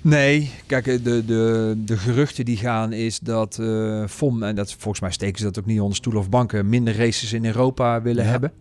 [0.00, 3.60] Nee, kijk, eh, de, de, de geruchten die gaan is dat
[4.08, 6.96] FOM, en dat, volgens mij steken ze dat ook niet onder stoel of banken, minder
[6.96, 8.30] races in Europa willen Ja.
[8.30, 8.52] hebben.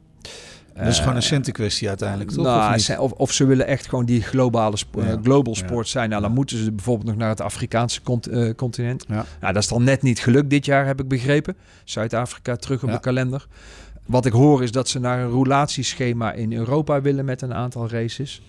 [0.77, 2.43] Dat is gewoon een centenkwestie uiteindelijk, toch?
[2.45, 5.19] Nou, of of, of ze willen echt gewoon die globale sp- Ja.
[5.23, 5.59] global Ja.
[5.67, 6.09] sport zijn.
[6.09, 9.05] Nou, dan moeten ze bijvoorbeeld nog naar het Afrikaanse cont- continent.
[9.07, 9.25] Ja.
[9.41, 11.55] Nou, dat is dan net niet gelukt dit jaar, heb ik begrepen.
[11.83, 13.47] Zuid-Afrika terug op de kalender.
[14.05, 17.89] Wat ik hoor is dat ze naar een roulatieschema in Europa willen met een aantal
[17.89, 18.41] races.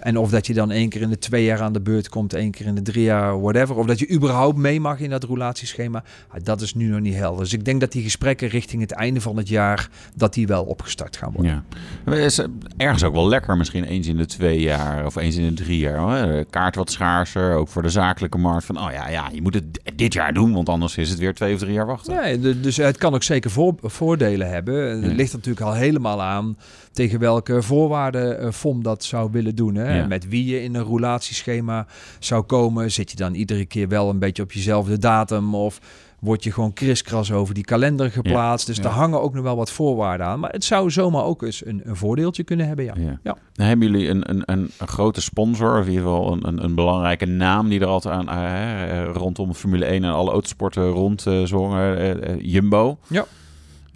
[0.00, 2.32] En of dat je dan één keer in de twee jaar aan de beurt komt,
[2.34, 3.76] één keer in de drie jaar, whatever.
[3.76, 6.02] Of dat je überhaupt mee mag in dat roulatieschema.
[6.28, 7.42] Ah, dat is nu nog niet helder.
[7.42, 10.64] Dus ik denk dat die gesprekken richting het einde van het jaar, dat die wel
[10.64, 11.64] opgestart gaan worden.
[12.06, 12.12] Ja.
[12.14, 12.40] Is
[12.76, 15.78] ergens ook wel lekker, misschien eens in de twee jaar of eens in de drie
[15.78, 15.98] jaar.
[15.98, 16.44] Hoor.
[16.50, 18.64] Kaart wat schaarser, ook voor de zakelijke markt.
[18.64, 21.34] Van, oh ja, ja, je moet het dit jaar doen, want anders is het weer
[21.34, 22.40] twee of drie jaar wachten.
[22.42, 24.90] De- dus het kan ook zeker voor, voordelen hebben.
[24.90, 25.16] Het Ja.
[25.16, 26.56] ligt natuurlijk al helemaal aan
[26.98, 29.74] tegen welke voorwaarden eh, FOM dat zou willen doen.
[29.74, 29.96] Hè?
[29.98, 30.06] Ja.
[30.06, 31.86] Met wie je in een roulatieschema
[32.18, 32.90] zou komen.
[32.92, 35.80] Zit je dan iedere keer wel een beetje op jezelfde datum of
[36.20, 38.66] word je gewoon kriskras over die kalender geplaatst.
[38.66, 38.82] Dus Ja.
[38.82, 40.40] daar hangen ook nog wel wat voorwaarden aan.
[40.40, 42.94] Maar het zou zomaar ook eens een, een voordeeltje kunnen hebben, ja.
[43.22, 43.36] Ja.
[43.54, 46.74] Hebben jullie een, een, een, een grote sponsor, of in ieder geval een, een, een
[46.74, 51.26] belangrijke naam die er altijd aan eh, eh, rondom Formule 1 en alle autosporten rond
[51.26, 52.98] eh, zongen, eh, eh, Jumbo.
[53.06, 53.24] Ja.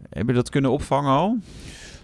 [0.08, 1.36] Heb je dat kunnen opvangen al?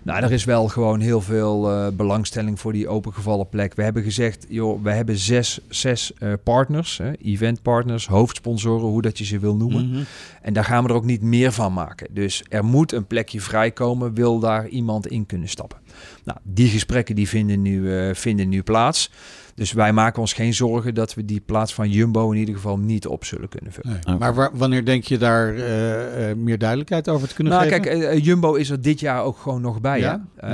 [0.02, 3.74] Nou, er is wel gewoon heel veel eh, belangstelling voor die opengevallen plek.
[3.74, 9.18] We hebben gezegd, joh, we hebben zes, zes eh, partners, hè, eventpartners, hoofdsponsoren, hoe dat
[9.18, 9.90] je ze wil noemen.
[9.90, 10.02] Mhm.
[10.42, 12.06] En daar gaan we er ook niet meer van maken.
[12.11, 15.78] Dus er moet een plekje vrijkomen, wil daar iemand in kunnen stappen.
[16.24, 19.11] Nou, die gesprekken die vinden, nu, eh, vinden nu plaats.
[19.59, 22.79] Dus wij maken ons geen zorgen dat we die plaats van Jumbo in ieder geval
[22.79, 24.01] niet op zullen kunnen vullen.
[24.05, 24.16] Nee.
[24.16, 27.81] Maar wa- wanneer denk je daar eh, eh, meer duidelijkheid over te kunnen Nou, geven?
[27.83, 29.99] kijk, eh, Jumbo is er dit jaar ook gewoon nog bij.
[30.01, 30.25] Ja?
[30.37, 30.49] Hè?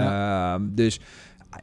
[0.55, 1.01] Ehm, dus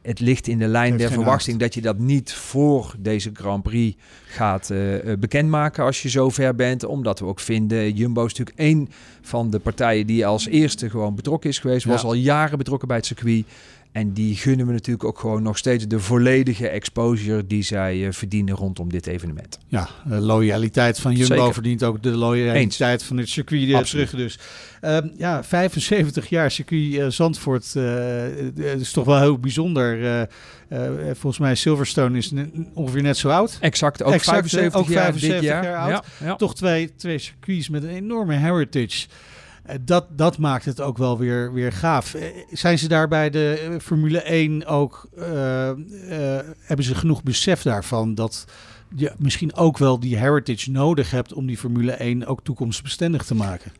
[0.02, 3.96] het ligt in de lijn der verwachting dat je dat niet voor deze Grand Prix
[4.26, 4.70] gaat
[5.18, 6.84] bekendmaken als je zo ver bent.
[6.84, 8.88] Omdat we ook vinden, Jumbo is natuurlijk één
[9.22, 11.84] van de partijen die als eerste gewoon betrokken is geweest.
[11.84, 11.90] Ja.
[11.90, 13.44] Was al jaren betrokken bij het circuit.
[13.92, 18.12] En die gunnen we natuurlijk ook gewoon nog steeds de volledige exposure die zij eh,
[18.12, 19.58] verdienen rondom dit evenement.
[19.66, 21.52] Ja, de loyaliteit van Jumbo Zeker.
[21.52, 24.08] verdient ook de loyaliteit van het circuit eh, Absoluut.
[24.08, 24.24] terug.
[24.24, 24.38] Dus
[24.82, 30.28] Ehm, ja, 75 jaar circuit eh, Zandvoort eh, is toch wel heel bijzonder.
[31.12, 32.32] Volgens mij Silverstone is
[32.74, 33.58] ongeveer net zo oud.
[33.60, 34.48] Exact, ook Exact, hè?
[34.48, 35.64] 75 Ook jaar 75 dit jaar.
[35.64, 36.04] jaar oud.
[36.20, 36.36] Ja, ja.
[36.36, 39.06] Toch twee, twee circuits met een enorme heritage.
[39.62, 42.14] Eh, dat, dat maakt het ook wel weer, weer gaaf.
[42.14, 45.08] Eh, zijn ze daar bij de eh, Formule 1 ook...
[46.60, 48.44] hebben ze genoeg besef daarvan dat
[48.94, 51.32] je misschien ook wel die heritage nodig hebt...
[51.32, 53.72] om die Formule 1 ook toekomstbestendig te maken?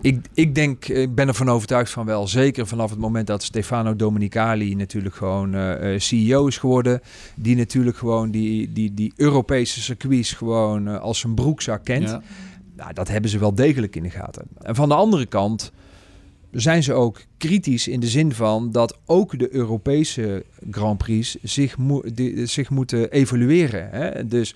[0.00, 2.26] Ik, ik denk, ik ben ervan overtuigd van wel.
[2.26, 5.54] Zeker vanaf het moment dat Stefano Domenicali natuurlijk gewoon
[6.00, 7.00] CEO is geworden.
[7.36, 12.08] Die natuurlijk gewoon die, die, die Europese circuits gewoon als zijn broekzak kent.
[12.08, 12.22] Ja.
[12.76, 14.46] Nou, dat hebben ze wel degelijk in de gaten.
[14.58, 15.72] En van de andere kant
[16.50, 21.76] zijn ze ook kritisch in de zin van dat ook de Europese Grand Prix zich,
[22.44, 23.90] zich moeten evalueren.
[23.90, 24.26] Hè?
[24.26, 24.54] Dus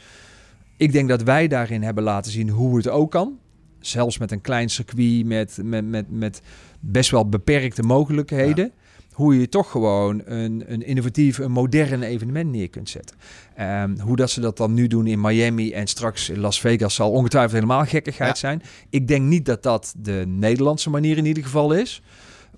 [0.76, 3.38] ik denk dat wij daarin hebben laten zien hoe het ook kan.
[3.81, 6.42] Zelfs met een klein circuit met, met, met, met
[6.81, 8.72] best wel beperkte mogelijkheden.
[9.18, 13.16] Hoe je toch gewoon een, een innovatief, een modern evenement neer kunt zetten.
[13.54, 16.94] Ehm, hoe dat ze dat dan nu doen in Miami en straks in Las Vegas
[16.94, 18.37] zal ongetwijfeld helemaal gekkigheid Ja.
[18.48, 18.62] zijn.
[18.90, 22.02] Ik denk niet dat dat de Nederlandse manier in ieder geval is.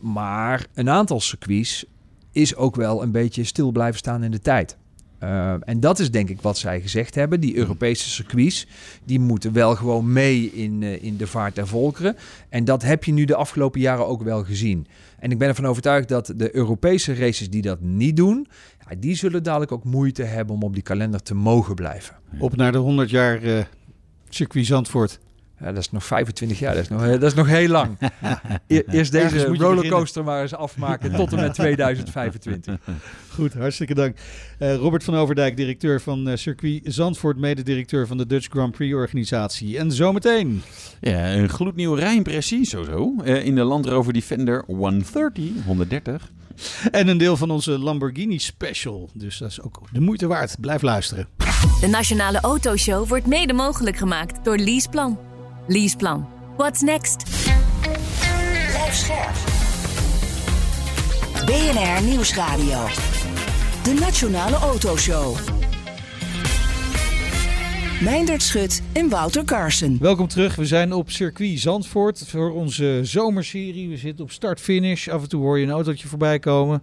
[0.00, 1.84] Maar een aantal circuits
[2.32, 4.76] is ook wel een beetje stil blijven staan in de tijd.
[5.22, 7.40] Uh, en dat is denk ik wat zij gezegd hebben.
[7.40, 8.66] Die Europese circuits,
[9.04, 12.16] die moeten wel gewoon mee in, uh, in de vaart der volkeren.
[12.48, 14.86] En dat heb je nu de afgelopen jaren ook wel gezien.
[15.18, 18.48] En ik ben ervan overtuigd dat de Europese races die dat niet doen,
[18.88, 22.16] ja, die zullen dadelijk ook moeite hebben om op die kalender te mogen blijven.
[22.38, 23.60] Op naar de 100 jaar uh,
[24.28, 25.18] circuit Zandvoort.
[25.60, 27.98] Ja, dat is nog 25 jaar, dat is nog, dat is nog heel lang.
[28.66, 32.78] E eerst deze rollercoaster maar eens afmaken tot en met 2025.
[33.32, 34.16] Goed, hartstikke dank.
[34.58, 38.94] Uh, Robert van Overdijk, directeur van uh, Circuit Zandvoort, mededirecteur van de Dutch Grand Prix
[38.94, 39.78] organisatie.
[39.78, 40.62] En zometeen.
[41.00, 43.14] Ja, een gloednieuwe rijimpressie, zo zo.
[43.24, 46.30] Uh, in de Land Rover Defender 130, 130
[46.90, 49.10] En een deel van onze Lamborghini Special.
[49.14, 50.56] Dus dat is ook de moeite waard.
[50.60, 51.28] Blijf luisteren.
[51.80, 55.29] De Nationale Autoshow wordt mede mogelijk gemaakt door Leaseplan.
[55.70, 56.26] Leaseplan.
[56.56, 57.24] What's next?
[58.70, 59.34] Blijf scherp.
[61.46, 62.86] BNR Nieuwsradio.
[63.82, 65.36] De Nationale Autoshow.
[68.02, 69.96] Meindert Schut en Wouter Carson.
[70.00, 70.54] Welkom terug.
[70.54, 73.88] We zijn op circuit Zandvoort voor onze zomerserie.
[73.88, 75.08] We zitten op start-finish.
[75.08, 76.82] Af en toe hoor je een autootje voorbij komen.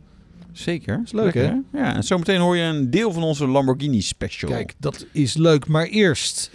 [0.52, 1.02] Zeker.
[1.06, 1.52] Is leuk, hè?
[1.73, 4.52] Ja, en zometeen hoor je een deel van onze Lamborghini Special.
[4.52, 5.67] Kijk, dat is leuk.
[5.67, 6.52] Maar eerst,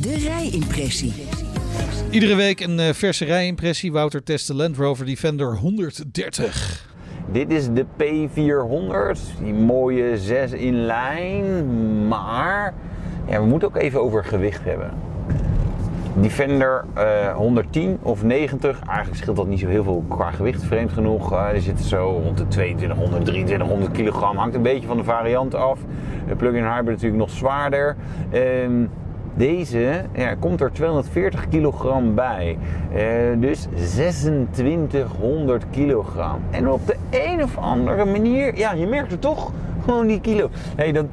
[0.00, 1.12] De rijimpressie.
[2.10, 3.92] Iedere week een eh, verse rijimpressie.
[3.92, 6.86] Wouter test de Land Rover Defender 130.
[7.32, 11.68] Dit is de P400, die mooie 6 in lijn.
[12.08, 12.74] Maar
[13.28, 14.90] ja, we moeten ook even over gewicht hebben.
[16.20, 20.92] Defender eh, 110 of 90, eigenlijk scheelt dat niet zo heel veel qua gewicht, vreemd
[20.92, 21.32] genoeg.
[21.32, 25.54] Eh die zitten zo rond de 2200, 2300 kilogram, hangt een beetje van de variant
[25.54, 25.78] af.
[26.28, 27.96] De plug-in hybrid natuurlijk nog zwaarder.
[28.30, 28.86] Ehm,
[29.34, 32.58] deze ja, komt er 240 kilogram bij.
[32.94, 33.04] Eh,
[33.36, 36.40] dus 2600 kilogram.
[36.50, 39.52] En op de een of andere manier, ja, je merkt het toch
[39.84, 40.48] gewoon die kilo.
[40.76, 41.06] Hey, dat,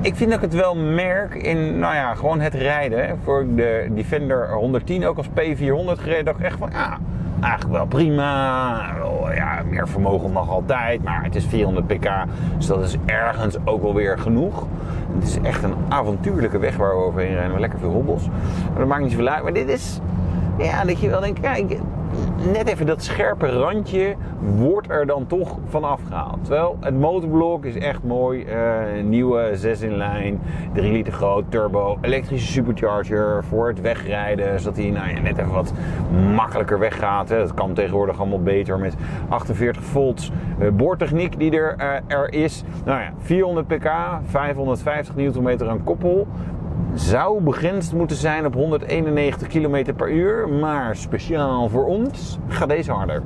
[0.00, 3.18] ik vind dat ik het wel merk in, nou ja, gewoon het rijden.
[3.24, 6.98] Voor de Defender 110 ook als P400 gereden, dacht ik echt van, ja,
[7.40, 8.94] eigenlijk wel prima.
[9.34, 12.08] Ja, meer vermogen mag altijd, maar het is 400 pk,
[12.56, 14.66] dus dat is ergens ook wel weer genoeg.
[15.14, 18.28] Het is echt een avontuurlijke weg waar we overheen rijden, lekker veel hobbels.
[18.70, 19.42] Maar dat maakt niet zoveel uit.
[19.42, 20.00] Maar dit is,
[20.58, 21.78] ja, dat je wel denkt, kijk,
[22.44, 24.14] net even dat scherpe randje
[24.56, 26.38] wordt er dan toch vanaf gehaald.
[26.44, 28.44] Terwijl het motorblok is echt mooi.
[28.44, 30.40] eh, nieuwe 6 in lijn,
[30.72, 34.60] 3 liter groot, turbo, elektrische supercharger voor het wegrijden.
[34.60, 35.72] Zodat hij nou ja, net even wat
[36.34, 37.28] makkelijker weggaat.
[37.28, 38.94] Dat kan tegenwoordig allemaal beter met
[39.28, 42.64] 48 volts eh, boortechniek die er, eh, er is.
[42.84, 43.90] Nou ja, 400 pk,
[44.24, 46.26] 550 Nm aan koppel
[46.98, 52.92] zou begrensd moeten zijn op 191 km per uur, maar speciaal voor ons gaat deze
[52.92, 53.22] harder.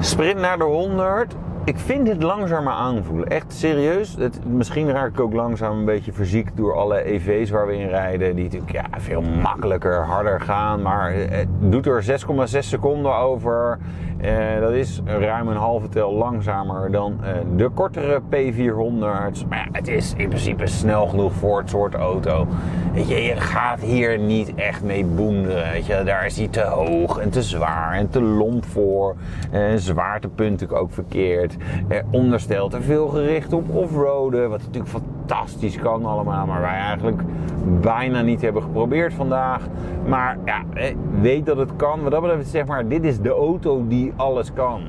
[0.00, 1.34] Sprint naar de 100.
[1.70, 3.28] Ik vind het langzamer aanvoelen.
[3.28, 4.16] Echt serieus.
[4.46, 8.34] Misschien raak ik ook langzaam een beetje verziekt door alle EV's waar we in rijden.
[8.34, 10.82] Die natuurlijk ja, veel makkelijker, harder gaan.
[10.82, 13.78] Maar het doet er 6,6 seconden over.
[14.20, 19.48] Eh, dat is ruim een halve tel langzamer dan eh, de kortere P400.
[19.48, 22.46] Maar het is in principe snel genoeg voor het soort auto.
[22.94, 25.72] Weet je, je gaat hier niet echt mee boenderen.
[25.72, 29.16] Weet je, daar is hij te hoog en te zwaar en te lomp voor.
[29.50, 31.56] Eh, zwaartepunt natuurlijk ook verkeerd.
[32.10, 34.50] Onderstel te veel gericht op offroaden.
[34.50, 36.46] Wat natuurlijk fantastisch kan allemaal.
[36.46, 37.22] Maar wij eigenlijk
[37.80, 39.66] bijna niet hebben geprobeerd vandaag.
[40.06, 40.62] Maar ja,
[41.20, 42.02] weet dat het kan.
[42.02, 44.80] Wat dat betreft zeg maar, dit is de auto die alles kan.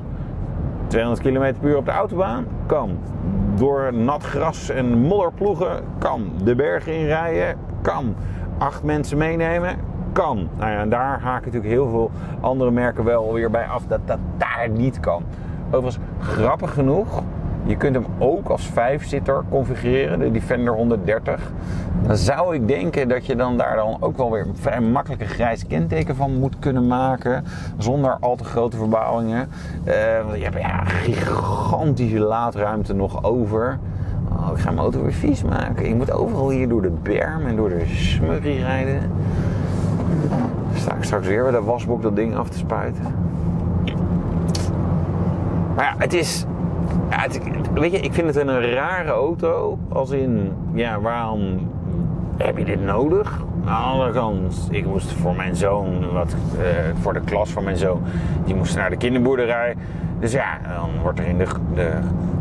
[0.86, 2.46] 200 km per op de autobaan?
[2.66, 2.98] Kan.
[3.54, 5.84] Door nat gras en modder ploegen?
[5.98, 6.30] Kan.
[6.44, 7.56] De bergen inrijden?
[7.82, 8.14] Kan.
[8.58, 9.76] Acht mensen meenemen?
[10.12, 10.48] Kan.
[10.58, 14.00] Nou ja, en daar haken natuurlijk heel veel andere merken wel weer bij af dat
[14.04, 15.22] dat daar niet kan.
[15.72, 17.22] Overigens, grappig genoeg,
[17.64, 21.52] je kunt hem ook als vijfzitter configureren, de Defender 130.
[22.06, 25.22] Dan zou ik denken dat je dan daar dan ook wel weer een vrij makkelijk
[25.22, 27.44] een grijs kenteken van moet kunnen maken.
[27.78, 29.48] Zonder al te grote verbouwingen.
[29.84, 29.94] Eh,
[30.34, 33.78] je hebt ja, gigantische laadruimte nog over.
[34.32, 35.86] Oh, ik ga mijn auto weer vies maken.
[35.86, 39.10] Ik moet overal hier door de berm en door de smurrie rijden.
[40.74, 43.06] Sta ik straks weer bij de wasbok dat ding af te spuiten.
[45.76, 46.44] Maar ja, het is.
[47.74, 49.78] Weet je, ik vind het een rare auto.
[49.88, 51.70] Als in, ja, waarom
[52.36, 53.40] heb je dit nodig?
[53.64, 56.66] Aan de andere kant, ik moest voor mijn zoon, wat, eh,
[57.00, 58.02] voor de klas van mijn zoon,
[58.44, 59.74] die moest naar de kinderboerderij.
[60.20, 61.90] Dus ja, dan wordt er in de, de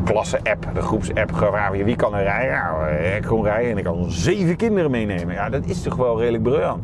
[0.04, 2.54] klasse-app, de groeps-app gevraagd, wie kan er rijden?
[2.54, 5.34] Nou, eh, ik kon rijden en ik kan zeven kinderen meenemen.
[5.34, 6.84] Ja, dat is toch wel redelijk briljant.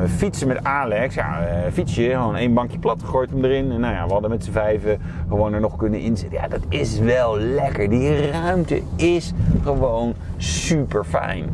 [0.00, 1.14] We fietsen met Alex.
[1.14, 3.72] Ja, eh, fietsje, gewoon één bankje plat, gooit hem erin.
[3.72, 6.38] En nou ja, we hadden met z'n vijven gewoon er nog kunnen inzetten.
[6.40, 7.88] Ja, dat is wel lekker.
[7.88, 11.48] Die ruimte is gewoon super fijn.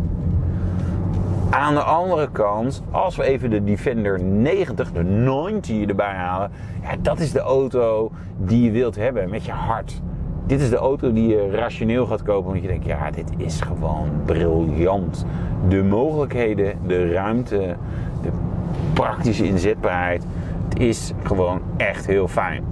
[1.51, 6.51] Aan de andere kant, als we even de Defender 90, de 90 erbij halen.
[6.83, 10.01] Ja, dat is de auto die je wilt hebben met je hart.
[10.47, 12.51] Dit is de auto die je rationeel gaat kopen.
[12.51, 15.27] Want je denkt, ja, dit is gewoon briljant.
[15.69, 17.77] De mogelijkheden, de ruimte,
[18.23, 18.31] de
[18.93, 20.25] praktische inzetbaarheid.
[20.69, 22.65] Het is gewoon echt heel fijn.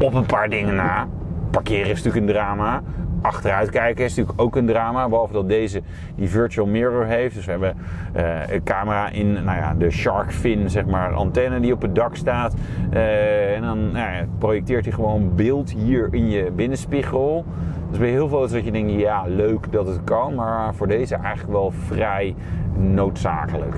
[0.00, 1.08] Op een paar dingen na.
[1.50, 2.82] Parkeren is natuurlijk een drama.
[3.20, 5.08] Achteruit kijken is natuurlijk ook een drama.
[5.08, 5.82] Behalve dat deze
[6.14, 7.34] die virtual mirror heeft.
[7.34, 7.76] Dus we hebben
[8.12, 11.94] eh, een camera in nou ja, de shark fin, zeg maar, antenne die op het
[11.94, 12.54] dak staat.
[12.90, 17.44] Eh, en dan nou ja, projecteert hij gewoon beeld hier in je binnenspiegel.
[17.90, 20.34] Dus bij heel veel is dat je denkt, ja, leuk dat het kan.
[20.34, 22.34] Maar voor deze eigenlijk wel vrij
[22.76, 23.76] noodzakelijk.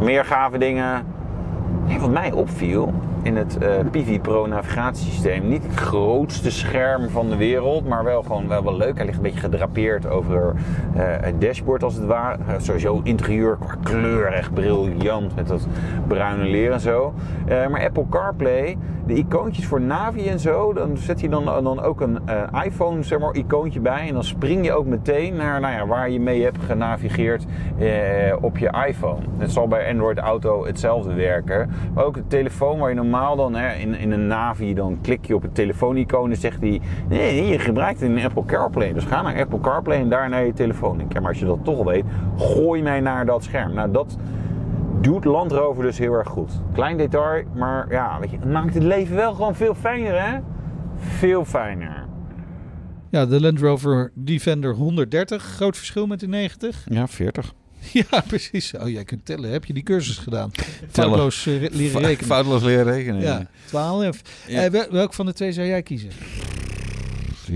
[0.00, 1.04] Meer gave dingen.
[2.00, 5.48] Wat mij opviel in het eh Pivi Pro navigatiesysteem.
[5.48, 8.96] Niet het grootste scherm van de wereld, maar wel gewoon wel, wel leuk.
[8.96, 10.54] Hij ligt een beetje gedrapeerd over
[10.94, 12.38] eh, het dashboard als het ware.
[12.46, 15.66] Eh, sowieso interieur qua kleur echt briljant met dat
[16.06, 17.14] bruine leer en zo.
[17.46, 21.82] Eh, maar Apple CarPlay, de icoontjes voor Navi en zo, dan zet je dan, dan
[21.82, 24.08] ook een eh, iPhone zeg maar, icoontje bij.
[24.08, 27.44] En dan spring je ook meteen naar nou ja, waar je mee hebt genavigeerd
[27.78, 27.88] eh,
[28.40, 29.20] op je iPhone.
[29.38, 31.70] Het zal bij Android Auto hetzelfde werken.
[31.94, 35.26] Maar ook de telefoon waar je normaal dan hè, in, in een Navi, dan klik
[35.26, 36.80] je op het telefoonicoon en zegt hij...
[37.08, 38.92] Nee, nee, je gebruikt een Apple CarPlay.
[38.92, 41.00] Dus ga naar Apple CarPlay en daar naar je telefoon.
[41.00, 42.04] Ik ja, maar als je dat toch al weet,
[42.36, 43.74] gooi mij naar dat scherm.
[43.74, 44.16] Nou, dat
[45.00, 46.60] doet Land Rover dus heel erg goed.
[46.72, 50.38] Klein detail, maar ja, weet je, het maakt het leven wel gewoon veel fijner, hè?
[50.96, 52.08] Veel fijner.
[53.10, 55.42] Ja, de Land Rover Defender 130.
[55.42, 56.86] Groot verschil met de 90.
[56.88, 57.52] Ja, 40.
[58.10, 58.72] Ja, precies.
[58.74, 59.50] Oh, jij kunt tellen.
[59.50, 60.50] Heb je die cursus gedaan?
[60.90, 62.26] Foutloos eh, re- leren rekenen.
[62.26, 63.20] Foutloos leren rekenen.
[63.22, 64.20] Ja, 12.
[64.46, 64.64] Ja.
[64.64, 66.08] Eh, wel- welk van de twee zou jij kiezen?
[67.48, 67.54] Eh,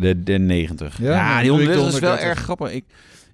[0.00, 0.98] De, de 90.
[1.02, 2.28] Ja, die doe ik de 130 is wel 130.
[2.28, 2.72] erg grappig.
[2.72, 2.84] Ik,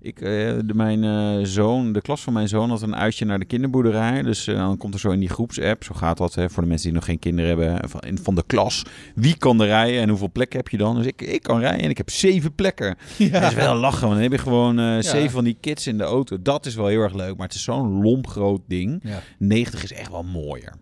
[0.06, 0.28] ik, eh,
[0.64, 4.22] de, mijn eh, zoon, de klas van mijn zoon had een uitje naar de kinderboerderij.
[4.22, 6.68] Dus eh, dan komt er zo in die groepsapp, zo gaat dat hè, voor de
[6.68, 8.82] mensen die nog geen kinderen hebben, van, in- van de klas.
[9.14, 10.96] Wie kan er rijden en hoeveel plekken heb je dan?
[10.96, 12.96] Dus ik, ik kan rijden en ik heb zeven plekken.
[13.30, 16.04] Dat is wel lachen, want dan heb je gewoon zeven van die kids in de
[16.04, 16.42] auto.
[16.42, 19.00] Dat is wel heel erg leuk, maar het is zo'n lomp groot ding.
[19.02, 19.20] Ja.
[19.38, 20.72] 90 is echt wel mooier.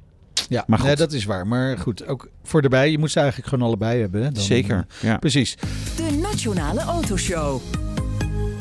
[0.48, 0.86] Ja, Maar goed.
[0.86, 1.46] nee, dat is waar.
[1.46, 2.90] Maar goed, ook voor erbij.
[2.90, 4.22] Je moet ze eigenlijk gewoon allebei hebben.
[4.22, 4.30] Hè?
[4.32, 5.16] Dan, Zeker, ja.
[5.18, 5.56] Precies.
[5.96, 7.60] De Nationale Autoshow.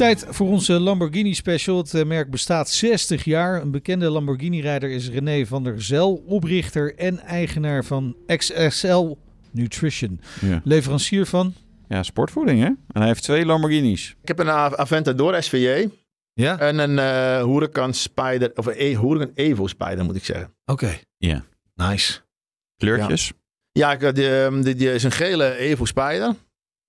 [0.04, 1.78] Tijd voor onze Lamborghini special.
[1.78, 3.62] Het eh, merk bestaat 60 jaar.
[3.62, 9.16] Een bekende Lamborghini-rijder is René van der Zel, oprichter en eigenaar van XSL
[9.52, 10.22] Nutrition.
[10.42, 10.62] Ja.
[10.64, 11.54] Leverancier van.
[11.88, 12.66] ja, sportvoeding hè.
[12.66, 14.16] En hij heeft twee Lamborghinis.
[14.22, 15.88] Ik heb een Aventador SVJ
[16.34, 20.54] Ja, en een eh Huracan Spider, of een E- Huracan Evo Spider moet ik zeggen.
[20.66, 21.00] oké.
[21.18, 21.44] Ja.
[21.76, 22.20] Nice.
[22.78, 23.32] Kleurtjes.
[23.72, 26.36] Ja, ik, had die, ehm, die, die is een gele Evo Spider.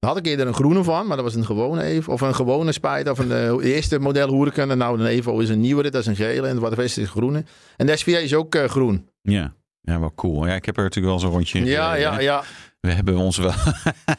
[0.04, 2.12] Daar had ik eerder een groene van, maar dat was een gewone Evo.
[2.12, 3.10] Of een gewone Spider.
[3.10, 4.70] Of een eh, eerste model Huracan.
[4.70, 6.48] En nou, een Evo is een nieuwere, dat is een gele.
[6.48, 7.44] En wat is is groene.
[7.76, 9.08] En de SVJ is ook eh, groen.
[9.22, 9.54] Ja.
[9.80, 10.46] Ja, wel cool.
[10.46, 12.42] Ja, ik heb er natuurlijk wel zo'n rondje in Ja, ja, ja.
[12.80, 13.52] We hebben ons wel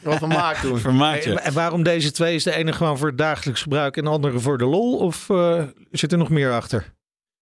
[0.02, 0.78] Wat van maak toen.
[0.88, 1.24] vermaakt.
[1.24, 1.34] Ja.
[1.34, 2.34] En waarom deze twee?
[2.34, 4.98] Is de ene gewoon voor het dagelijks gebruik en de andere voor de lol?
[4.98, 6.94] Of eh, zit er nog meer achter?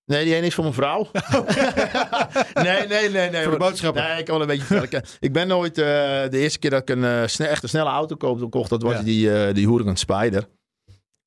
[0.07, 1.09] Nee, die ene is voor mijn vrouw.
[2.63, 3.31] nee, nee, nee.
[3.31, 4.03] nee Voor de boodschappen.
[4.03, 5.07] Nee, ik kan wel een beetje vertellen.
[5.21, 5.79] Ik- ben nooit...
[5.79, 8.71] eh, de eerste keer dat ik een eh, sne- echt een snelle auto koop, kocht,
[8.71, 9.03] dat was Ja.
[9.03, 10.49] die, eh die Huracan Spider.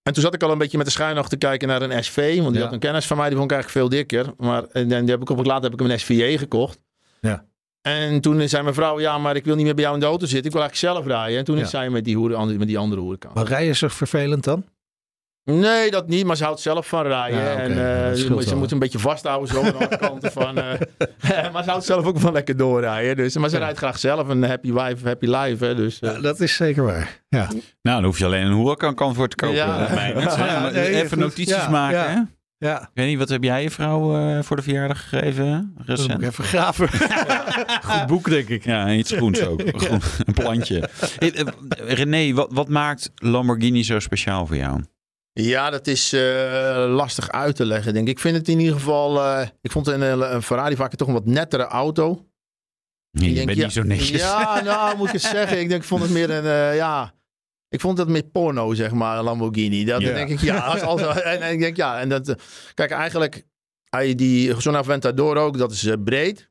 [0.03, 2.03] En toen zat ik al een beetje met de schuin achter te kijken naar een
[2.03, 2.35] SV.
[2.37, 2.63] Want die Ja.
[2.63, 4.33] had een kennis van mij, die vond ik eigenlijk veel dikker.
[4.37, 6.79] Maar en, die heb ik op het later heb ik een SVJ gekocht.
[7.21, 7.45] Ja.
[7.81, 10.05] En toen zei mijn vrouw, ja, maar ik wil niet meer bij jou in de
[10.07, 10.45] auto zitten.
[10.45, 11.37] Ik wil eigenlijk zelf rijden.
[11.39, 11.61] En toen Ja.
[11.63, 13.31] is zij met die, Hura- met die andere Huracan.
[13.33, 14.65] Maar rijden is toch vervelend dan?
[15.51, 17.39] Nee, dat niet, maar ze houdt zelf van rijden.
[17.43, 17.61] Ja, oké.
[17.61, 20.57] En eh, ze, moet- ze moet een beetje vasthouden zo aan alle kanten van.
[20.57, 20.63] eh,
[21.53, 23.15] maar ze houdt zelf ook van lekker doorrijden.
[23.15, 23.61] Dus, maar ze Ja.
[23.63, 25.65] rijdt graag zelf een happy wife, happy life.
[25.65, 27.21] Hè, dus, eh, Ja, dat is zeker waar.
[27.29, 27.47] Ja.
[27.47, 29.55] Nou, dan hoef je alleen een Huracan kan voor te kopen.
[29.55, 29.87] Ja.
[29.93, 30.13] Mij.
[30.73, 31.97] Nee, even notities Ja, maken.
[31.97, 32.07] ja.
[32.07, 32.21] Hè?
[32.67, 32.81] ja.
[32.81, 35.45] Ik weet niet, wat heb jij je vrouw eh, voor de verjaardag gegeven?
[35.77, 36.21] Dat moet Recent.
[36.21, 36.89] ik even graven.
[37.83, 38.63] Goed boek, denk ik.
[38.63, 39.61] Ja, en iets groens ook.
[39.65, 40.89] Groen, een plantje.
[41.19, 41.45] Eh, eh,
[41.87, 44.81] René, wat, wat maakt Lamborghini zo speciaal voor jou?
[45.43, 48.13] Ja, dat is eh, lastig uit te leggen, denk ik.
[48.13, 49.23] Ik vind het in ieder geval.
[49.23, 50.01] eh, ik vond een,
[50.33, 52.25] een Ferrari vaak toch een wat nettere auto.
[53.11, 54.21] Nee, Ik je denk, ja, niet zo netjes.
[54.21, 55.59] Ja, nou moet ik eens zeggen.
[55.59, 56.45] Ik denk, ik vond het meer een.
[56.45, 57.13] eh, ja.
[57.69, 59.85] Ik vond het meer porno, zeg maar, Lamborghini.
[59.85, 60.13] Dat Ja.
[60.13, 60.57] denk ik, ja.
[60.57, 61.99] Als, als, en, en ik denk, ja.
[61.99, 62.35] En dat,
[62.73, 63.45] kijk, eigenlijk,
[63.89, 66.49] hij die, zo'n Aventador ook, dat is breed.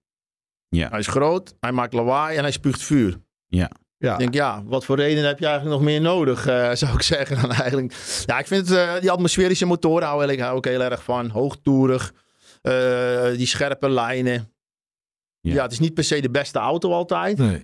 [0.68, 0.88] Ja.
[0.88, 3.16] Hij is groot, hij maakt lawaai en hij spuugt vuur.
[3.46, 3.70] Ja.
[3.98, 7.02] Ik denk, ja, wat voor reden heb je eigenlijk nog meer nodig, eh, zou ik
[7.02, 7.36] zeggen.
[7.40, 7.94] Dan eigenlijk.
[8.26, 11.28] Ja, ik vind het, eh, die atmosferische motoren hou ik ik heel erg van.
[11.30, 12.12] Hoogtoerig,
[12.62, 14.52] eh, die scherpe lijnen.
[15.40, 15.54] Ja.
[15.54, 15.62] Ja.
[15.62, 17.38] het is niet per se de beste auto altijd.
[17.38, 17.62] Nee.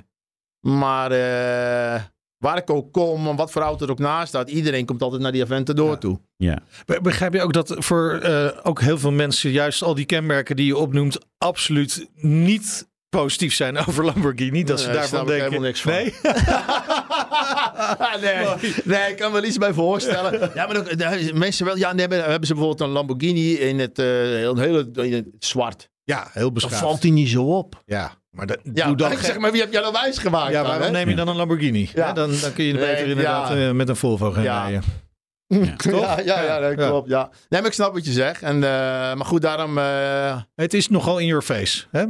[0.61, 2.03] Maar eh,
[2.39, 5.23] waar ik ook kom, en wat voor auto er ook naast staat, iedereen komt altijd
[5.23, 5.97] naar die Aventador Ja.
[5.97, 6.21] toe.
[6.37, 6.59] Ja.
[6.87, 10.57] Be- Begrijp je ook dat voor eh, ook heel veel mensen juist al die kenmerken
[10.57, 12.91] die je opnoemt absoluut niet
[13.21, 14.65] positief zijn over Lamborghini?
[14.65, 15.45] Dat ze Nee, daarvan denken.
[15.45, 15.93] helemaal niks van.
[15.93, 16.15] Nee?
[18.21, 18.47] nee,
[18.85, 20.51] nee, ik kan me wel iets bij voorstellen.
[20.55, 23.99] Ja, maar ook, mensen wel, ja, nee, hebben, hebben ze bijvoorbeeld een Lamborghini in het,
[23.99, 25.91] eh, heel, hele, in het zwart.
[26.05, 26.77] Ja, heel Dan beschaafd.
[26.83, 27.83] valt die niet zo op.
[27.87, 28.13] Ja.
[28.31, 30.53] Maar dat, Ja, doe dan zeg maar, wie heb jij dan wijs gemaakt?
[30.53, 31.91] ja, dan, waarom neem je dan een Lamborghini?
[31.95, 32.07] Ja.
[32.07, 33.55] Hè, Dan, dan kun je Nee, beter inderdaad ja.
[33.69, 34.63] eh, met een Volvo gaan Ja.
[34.63, 34.83] rijden.
[35.79, 36.87] Ja, ja, ja, dat Ja.
[36.89, 37.09] klopt.
[37.09, 37.31] Ja.
[37.49, 38.43] Nee, maar ik snap wat je zegt.
[38.43, 38.71] En, eh,
[39.15, 39.79] maar goed, daarom...
[39.79, 41.85] eh, Het is nogal in your face.
[41.91, 42.05] Hè?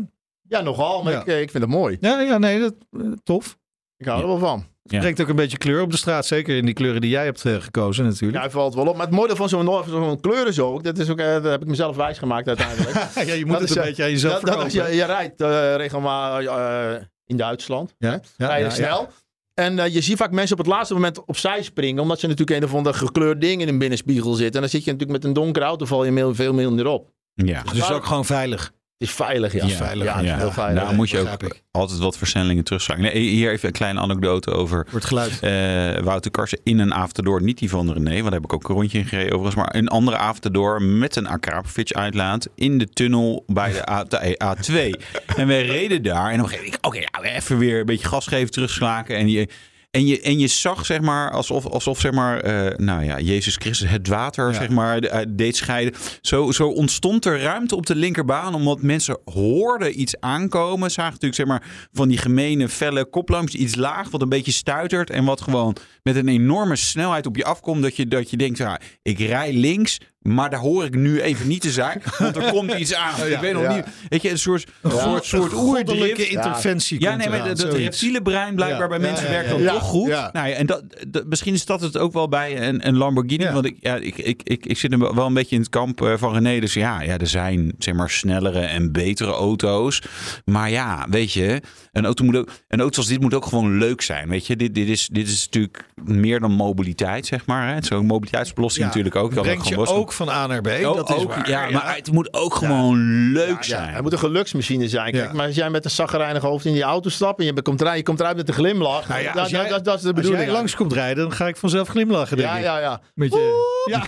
[0.48, 1.02] Ja, nogal.
[1.02, 1.20] Maar Ja.
[1.20, 1.96] ik, eh, ik vind het mooi.
[2.00, 3.58] Ja, ja, nee, dat, eh, tof.
[3.96, 4.66] Ik hou er wel van.
[4.82, 4.98] Ja.
[4.98, 6.26] Brengt ook een beetje kleur op de straat.
[6.26, 8.40] Zeker in die kleuren die jij hebt eh, gekozen Ja, natuurlijk.
[8.42, 8.96] hij valt wel op.
[8.96, 11.62] Maar het mooie van zo'n van zo'n kleuren zo, ook, dat, is ook, dat heb
[11.62, 12.94] ik mezelf wijs gemaakt uiteindelijk.
[13.26, 14.90] Ja, je moet Dat het is, een beetje aan jezelf dat, dat als verkopen.
[14.94, 17.94] je, je rijdt eh, regelmatig in Duitsland.
[17.98, 19.08] Ja, ja, rij je ja, snel.
[19.54, 22.02] En je ziet vaak mensen op het laatste moment opzij springen.
[22.02, 24.54] Omdat ze natuurlijk een of ander gekleurd ding in een binnenspiegel zitten.
[24.54, 27.10] En dan zit je natuurlijk met een donkere auto, val je veel, veel minder op.
[27.34, 27.62] Ja.
[27.72, 28.72] Dus ook gewoon veilig.
[29.02, 29.66] Het is veilig, ja.
[29.66, 30.04] Ja, veilig.
[30.04, 30.36] Ja, ja.
[30.36, 30.82] heel veilig.
[30.82, 31.62] Daar moet je ook ik.
[31.70, 33.12] altijd wat versnellingen terugschakelen.
[33.12, 35.40] Nee, hier even een kleine anekdote over het geluid.
[35.40, 37.42] eh, Wouter Karsen in een Aventador.
[37.42, 39.54] Niet die van René, want daar heb ik ook een rondje in gereden overigens.
[39.54, 44.38] Maar een andere Aventador met een Akrapovic uitlaat in de tunnel bij de A, de
[44.44, 45.00] A2.
[45.36, 48.26] en wij reden daar en dan geef ik, oké, nou, even weer een beetje gas
[48.26, 49.16] geven, terugslaken.
[49.16, 49.48] En je...
[49.92, 53.56] En je, en je zag, zeg maar, alsof, alsof zeg maar, eh, nou ja, Jezus
[53.56, 54.54] Christus het water, Ja.
[54.54, 55.94] zeg maar, eh, deed scheiden.
[56.20, 60.90] Zo, zo ontstond er ruimte op de linkerbaan, omdat mensen hoorden iets aankomen.
[60.90, 65.10] Zagen natuurlijk, zeg maar, van die gemene, felle koplampjes, iets laag, wat een beetje stuitert.
[65.10, 68.58] En wat gewoon met een enorme snelheid op je afkomt, dat je, dat je denkt,
[68.58, 72.50] ja, ik rij links, maar daar hoor ik nu even niet te zijn, want er
[72.52, 73.26] komt iets aan.
[73.26, 73.74] ik weet nog ja.
[73.74, 74.90] niet, weet je, een soort, Ja.
[74.90, 76.30] soort, soort Goddelijke oerdrift.
[76.30, 80.08] interventie Ja, nee, maar dat, reptiele brein blijkbaar bij mensen ja, werkt dan toch goed.
[80.08, 83.50] Nou ja, en dat, dat- misschien is dat het ook wel bij een, een Lamborghini.
[83.52, 86.12] Want ik, ja, ik, ik, ik, ik zit wel een beetje in het kamp eh,
[86.16, 86.60] van René.
[86.60, 90.02] Dus ja, ja, er zijn zeg maar snellere en betere auto's.
[90.44, 91.62] Maar ja, weet je,
[91.92, 94.28] een auto, moet ook, een auto als dit moet ook gewoon leuk zijn.
[94.28, 97.74] Weet je, dit, dit, is, dit is natuurlijk meer dan mobiliteit, zeg maar.
[97.74, 97.82] hè.
[97.82, 99.32] Zo'n mobiliteitsoplossing natuurlijk ook.
[99.34, 100.66] kan Brengt gewoon je ook van A naar B.
[100.66, 101.48] Oh, dat is ook, waar.
[101.48, 102.98] ja, maar het moet ook gewoon
[103.32, 103.94] leuk Ja, zijn.
[103.94, 105.12] het moet een geluksmachine zijn.
[105.12, 105.32] Kijk, Ja.
[105.32, 107.96] maar als jij met een zaggerijnig hoofd in die auto stapt en je komt eruit,
[107.96, 109.08] je komt eruit met een glimlach.
[109.08, 110.42] Nou ja, dat, als jij- dat, is de Als bedoeling.
[110.44, 112.62] jij langs komt rijden, dan ga ik vanzelf glimlachen, denk ja, ik.
[112.64, 113.00] ja, ja.
[113.14, 113.80] Met je...
[113.90, 114.02] Ja.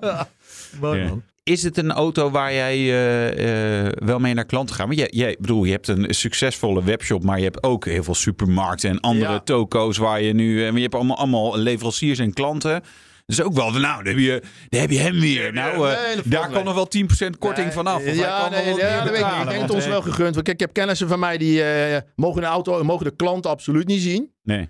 [0.80, 1.22] Mooi, man.
[1.42, 4.86] Is het een auto waar jij eh, eh, wel mee naar klanten gaat?
[4.86, 8.14] Want jij, jij bedoel, je hebt een succesvolle webshop, maar je hebt ook heel veel
[8.14, 9.40] supermarkten en andere Ja.
[9.40, 10.66] toko's waar je nu.
[10.66, 12.82] En je hebt allemaal, allemaal leveranciers en klanten.
[13.26, 15.52] Dus ook wel, nou, daar heb je, daar heb je hem weer.
[15.52, 17.96] Nou, eh, nee, dat daar kan nog wel 10% korting Nee, vanaf.
[17.96, 19.42] Of ja, nee, ja, dat weet ik niet.
[19.42, 20.34] Ik denk het ons eh, wel gegund.
[20.34, 23.50] Want kijk, ik heb kennissen van mij die eh, mogen een auto, mogen de klanten
[23.50, 24.30] absoluut niet zien.
[24.42, 24.68] Nee.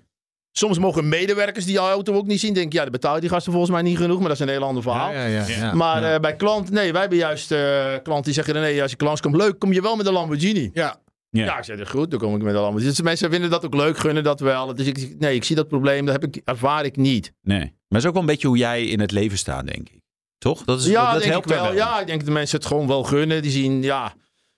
[0.51, 2.53] Soms mogen medewerkers die auto ook niet zien.
[2.53, 4.19] Denk ik, ja, dan betaal je die gasten volgens mij niet genoeg.
[4.19, 5.11] Maar dat is een heel ander verhaal.
[5.11, 5.73] Ja, ja, ja.
[5.73, 6.13] Maar ja.
[6.13, 9.19] eh, bij klanten, nee, wij hebben juist eh, klanten die zeggen: nee, als je klant
[9.21, 10.69] komt, leuk, kom je wel met een Lamborghini.
[10.73, 11.03] ja.
[11.29, 11.45] Ja.
[11.45, 12.89] Ja, ik zeg, goed, dan kom ik met een Lamborghini.
[12.89, 14.75] Dus mensen vinden dat ook leuk, gunnen dat wel.
[14.75, 17.33] Dus ik, nee, ik zie dat probleem, dat heb ik, ervaar ik niet.
[17.41, 17.73] nee.
[17.87, 19.99] Maar het is ook wel een beetje hoe jij in het leven staat, denk ik.
[20.37, 20.63] Toch?
[20.63, 21.73] Dat, is, ja, dat denk helpt ik wel.
[21.73, 23.41] Ja, ik denk dat de mensen het gewoon wel gunnen.
[23.41, 24.13] Die zien, ja.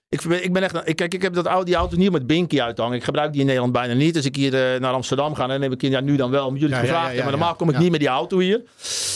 [0.08, 2.26] Ik, ben- ik ben echt, ik, kijk, ik heb dat oude, die auto niet met
[2.26, 2.96] Binky uithangen.
[2.96, 4.16] Ik gebruik die in Nederland bijna niet.
[4.16, 6.60] Als ik hier eh, naar Amsterdam ga, dan neem ik ja, nu dan wel, omdat
[6.60, 7.16] jullie Ja, het ja, gevraagd ja, hebben.
[7.16, 7.80] ja, Maar normaal kom ik ja.
[7.80, 8.62] niet met die auto hier.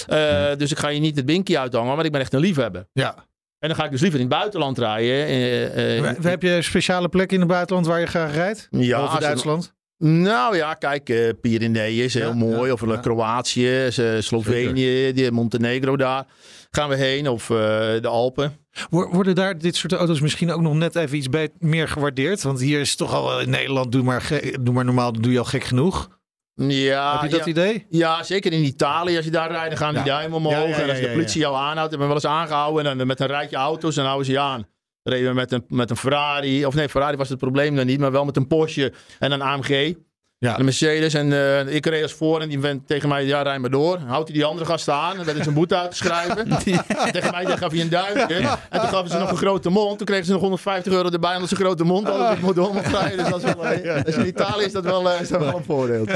[0.06, 2.86] Eh, Dus ik ga hier niet het Binky uithangen, maar ik ben echt een liefhebber.
[2.92, 3.14] ja.
[3.58, 5.26] En dan ga ik dus liever in het buitenland rijden.
[5.26, 8.68] eh, eh, We- Heb je een speciale plek in het buitenland waar je graag rijdt?
[8.70, 9.74] ja, Behalve als er- Duitsland?
[10.04, 12.66] Nou ja, kijk, eh Pyreneeën is heel Ja, mooi.
[12.66, 12.96] ja, of ja.
[12.96, 16.24] Kroatië, eh, Slovenië, die Montenegro daar.
[16.70, 17.28] Gaan we heen.
[17.28, 17.56] Of eh,
[18.00, 18.56] de Alpen.
[18.90, 21.28] Wo- Worden daar dit soort auto's misschien ook nog net even iets
[21.58, 22.42] meer gewaardeerd?
[22.42, 24.30] Want hier is toch al in Nederland, doe maar,
[24.60, 26.08] doe maar normaal, doe je al gek genoeg.
[26.54, 27.86] Ja, Heb je dat ja, idee?
[27.88, 29.16] ja, zeker in Italië.
[29.16, 30.16] Als je daar rijdt, dan gaan die Ja.
[30.16, 30.68] duimen omhoog.
[30.68, 32.86] Ja, en als de politie jou aanhoudt, hebben we wel eens aangehouden.
[32.86, 34.66] En dan met een rijtje auto's, dan houden ze je aan.
[35.02, 36.66] Reden we met een, met een Ferrari.
[36.66, 38.00] Of nee, Ferrari was het probleem dan niet.
[38.00, 39.94] Maar wel met een Porsche en een AMG.
[40.42, 40.58] Ja.
[40.58, 41.14] Een Mercedes.
[41.14, 42.40] En eh, ik reed als voor.
[42.40, 43.98] En die vent tegen mij, ja, rij maar door.
[43.98, 45.10] Houdt hij die andere gasten aan.
[45.10, 46.48] En werd hij zijn boete uit te schrijven.
[47.12, 48.34] tegen mij gaf hij een duimpje.
[48.70, 49.96] En toen gaven ze nog een grote mond.
[49.96, 51.34] Toen kregen ze nog 150 euro erbij.
[51.34, 52.26] Omdat ze een grote mond hadden.
[52.28, 53.18] Dus ik moet door mocht rijden.
[53.18, 55.56] Dus, dat is wel, eh, dus in Italië is dat wel, eh, is dat wel
[55.56, 56.06] een voordeel.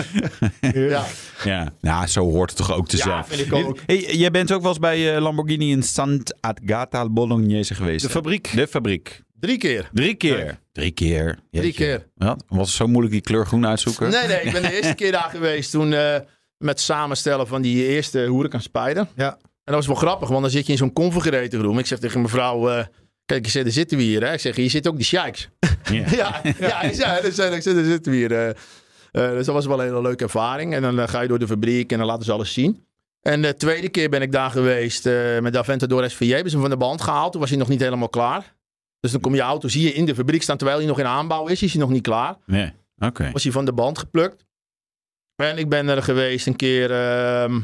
[0.61, 1.05] Ja.
[1.45, 3.24] Ja, nou, zo hoort het toch ook te Ja, zijn.
[3.24, 3.79] vind ik ook.
[3.87, 8.05] Hey, jij bent ook wel eens bij eh, Lamborghini in Sant'Agata Bolognese geweest.
[8.05, 8.53] De fabriek.
[8.55, 9.22] De fabriek.
[9.47, 9.89] Drie keer.
[9.93, 10.59] Drie keer.
[10.73, 11.39] Drie keer.
[11.51, 11.73] Drie Jeetje.
[11.85, 12.07] keer.
[12.15, 12.45] Wat?
[12.49, 14.11] Was het zo moeilijk die kleur groen uitzoeken?
[14.11, 16.17] Nee, nee, ik ben de eerste keer daar geweest toen eh,
[16.59, 19.07] met samenstellen van die eerste Huracan Spider.
[19.17, 19.33] Ja.
[19.33, 21.79] En dat was wel grappig, want dan zit je in zo'n configurator room.
[21.79, 22.85] Ik zeg tegen mevrouw, eh,
[23.27, 24.23] kijk, ik zeg, daar zitten we hier.
[24.27, 24.33] Hè?
[24.33, 25.49] Ik zeg, hier zitten ook die sheiks.
[25.93, 26.05] Ja.
[26.21, 26.91] ja, ja, dus,
[27.25, 28.33] ik zeg, daar zitten we hier.
[28.33, 28.55] eh.
[29.13, 30.75] Dus dat was wel een hele leuke ervaring.
[30.75, 32.85] En dan ga je door de fabriek en dan laten ze alles zien.
[33.23, 36.31] En de tweede keer ben ik daar geweest eh, met de Aventador SVJ.
[36.33, 37.33] Hebben ze hem van de band gehaald.
[37.33, 38.55] Toen was hij nog niet helemaal klaar.
[39.07, 41.07] Dus dan kom je auto, zie je in de fabriek staan terwijl hij nog in
[41.07, 41.63] aanbouw is.
[41.63, 42.73] Is hij nog niet klaar Nee.
[42.99, 43.31] Oké.
[43.33, 44.45] was hij van de band geplukt.
[45.37, 47.61] En ik ben er geweest een keer, ehm,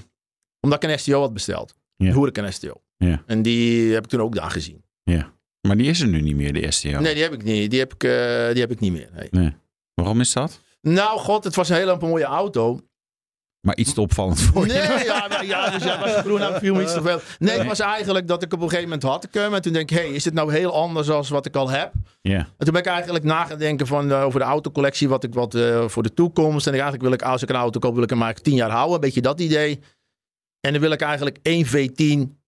[0.60, 1.74] omdat ik een STO had besteld.
[1.96, 2.08] Ja.
[2.08, 2.82] Een Huracan STO.
[2.96, 3.22] Ja.
[3.26, 4.84] En die heb ik toen ook daar gezien.
[5.02, 5.32] Ja.
[5.60, 7.00] Maar die is er nu niet meer, de STO.
[7.00, 7.70] Nee, die heb ik niet.
[7.70, 8.10] Die heb ik, eh,
[8.52, 9.08] die heb ik niet meer.
[9.14, 9.28] Nee.
[9.30, 9.54] Nee.
[9.94, 10.60] Waarom is dat?
[10.80, 12.80] Nou, god, het was een hele mooie auto.
[13.62, 14.72] Maar iets te opvallend voor je.
[14.72, 17.20] Nee, ja, nou, ja, dus ja, was groen aan viel me iets te veel.
[17.38, 19.54] Nee, het was eigenlijk dat ik op een gegeven moment had ik hem.
[19.54, 21.70] En toen denk ik, hé, hey, is dit nou heel anders dan wat ik al
[21.70, 21.92] heb?
[22.20, 22.36] Ja.
[22.36, 25.34] En toen ben ik eigenlijk na gaan denken van, eh, over de autocollectie, wat ik
[25.34, 26.66] wat eh, voor de toekomst.
[26.66, 28.70] En eigenlijk wil ik, als ik een auto koop, wil ik hem maar tien jaar
[28.70, 28.94] houden.
[28.94, 29.80] Een beetje dat idee.
[30.60, 32.40] En dan wil ik eigenlijk één V10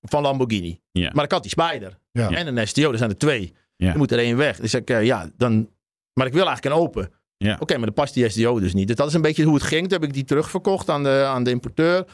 [0.00, 0.80] van Lamborghini.
[0.90, 1.10] Ja.
[1.12, 1.98] Maar ik had die Spider.
[2.12, 2.30] Ja.
[2.30, 3.54] En een STO, er zijn er twee.
[3.76, 3.90] Ja.
[3.90, 4.60] Er moet er één weg.
[4.60, 5.68] Dus ik, eh, ja, dan...
[6.12, 7.12] Maar ik wil eigenlijk een open.
[7.36, 7.56] Ja.
[7.60, 8.86] Oké, maar dan past die STO dus niet.
[8.86, 9.82] Dus dat is een beetje hoe het ging.
[9.82, 12.04] Toen heb ik die terugverkocht aan de, aan de importeur.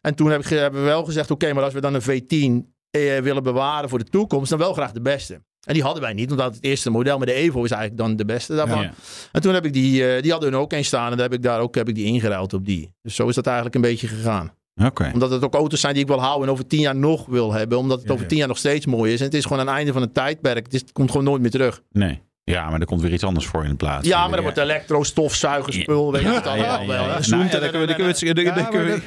[0.00, 2.72] En toen heb ik, hebben we wel gezegd, oké, maar als we dan een V10
[2.90, 5.42] eh, willen bewaren voor de toekomst, dan wel graag de beste.
[5.64, 8.16] En die hadden wij niet, omdat het eerste model met de Evo is eigenlijk dan
[8.16, 8.82] de beste daarvan.
[8.82, 8.92] Ja.
[9.32, 11.32] En toen heb ik die, eh, die hadden hun ook een staan en dan heb
[11.32, 12.92] ik daar ook heb ik die ingeruild op die.
[13.02, 14.52] Dus zo is dat eigenlijk een beetje gegaan.
[14.82, 15.10] Oké.
[15.12, 17.52] Omdat het ook auto's zijn die ik wil houden en over tien jaar nog wil
[17.52, 17.78] hebben.
[17.78, 19.18] Omdat het Ja, over tien jaar nog steeds mooi is.
[19.18, 20.64] En het is gewoon aan het einde van een tijdperk.
[20.64, 21.82] Het, is, het komt gewoon nooit meer terug.
[21.90, 22.20] Nee.
[22.46, 24.06] Ja, maar er komt weer iets anders voor in de plaats.
[24.08, 27.04] Ja, maar dan wordt elektro, stofzuigerspul, weet je het allemaal wel.
[27.20, 27.70] Zoomt Nou dan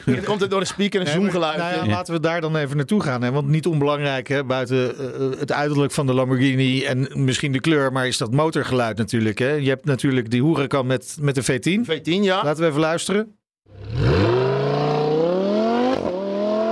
[0.05, 1.57] en- en- komt het door een speaker, een zoomgeluid.
[1.57, 1.89] nou ja, Ja.
[1.89, 3.21] Laten we daar dan even naartoe gaan.
[3.21, 3.31] Hè?
[3.31, 4.43] Want niet onbelangrijk, hè?
[4.43, 8.97] buiten eh, het uiterlijk van de Lamborghini en misschien de kleur, maar is dat motorgeluid
[8.97, 9.39] natuurlijk.
[9.39, 9.51] Hè?
[9.51, 11.85] Je hebt natuurlijk die Huracan met, met de V10.
[11.91, 12.43] V10, ja.
[12.43, 13.35] Laten we even luisteren.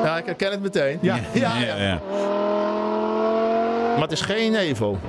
[0.04, 0.98] Ja, ik herken het meteen.
[1.02, 1.16] Ja.
[1.34, 1.78] ja, Ja, ja.
[1.84, 2.02] ja.
[3.94, 5.00] Maar het is geen Evo.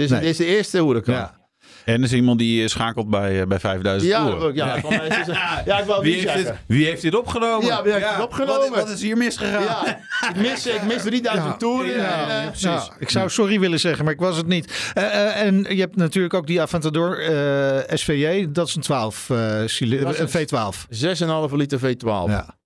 [0.00, 0.20] Dit is, Nee.
[0.20, 1.14] dit is de eerste Huracan.
[1.14, 1.38] Ja.
[1.84, 4.48] En er is iemand die eh, schakelt bij, eh, bij 5000 Ja, toeren.
[4.48, 5.26] ook, ja, van mij is het-
[5.66, 6.58] ja, ik wou Wie heeft, dit, zeggen.
[6.66, 7.66] wie heeft dit opgenomen?
[7.66, 8.70] Ja, wie heeft dit opgenomen?
[8.70, 9.62] Wat, wat is hier misgegaan?
[9.62, 9.86] Ja,
[10.28, 11.96] ik mis, ik mis 3000 toeren.
[11.96, 12.64] Ja, en, eh, precies.
[12.64, 14.90] Nou, ik zou sorry willen zeggen, maar ik was het niet.
[14.94, 18.46] Eh, eh, en je hebt natuurlijk ook die Aventador eh, SVJ.
[18.52, 20.86] Dat is een 12 eh cili- Dat is een een- V12.
[20.90, 22.04] 6,5 liter V12.
[22.04, 22.24] Ja.
[22.26, 22.58] Ja.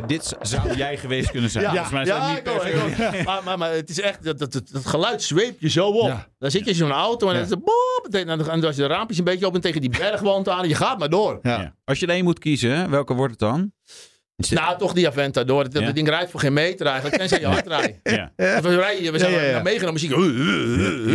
[0.00, 1.64] Ja, dit zou jij geweest kunnen zijn.
[1.64, 3.24] Ja, Volgens mij ja, niet ik ook, ik.
[3.24, 6.06] Maar, maar, maar het is echt, dat, dat, dat, dat geluid zweept je zo op.
[6.08, 6.26] Ja.
[6.38, 8.82] Dan zit je in zo'n auto en dan is het boop, en dan als je
[8.82, 11.38] de raampjes een beetje op en tegen die bergwand aan en je gaat maar door.
[11.42, 11.60] Ja.
[11.60, 11.74] Ja.
[11.84, 13.72] Als je er één moet kiezen, welke wordt het dan?
[14.50, 15.62] Nou, toch die Aventador.
[15.62, 15.92] Dat, dat Ja.
[15.92, 17.98] ding rijdt voor geen meter eigenlijk, tenzij je hard rijdt.
[18.02, 18.32] Ja.
[18.36, 19.52] We, rijden, we zijn Ja, ja, ja.
[19.52, 20.10] naar meegenomen muziek.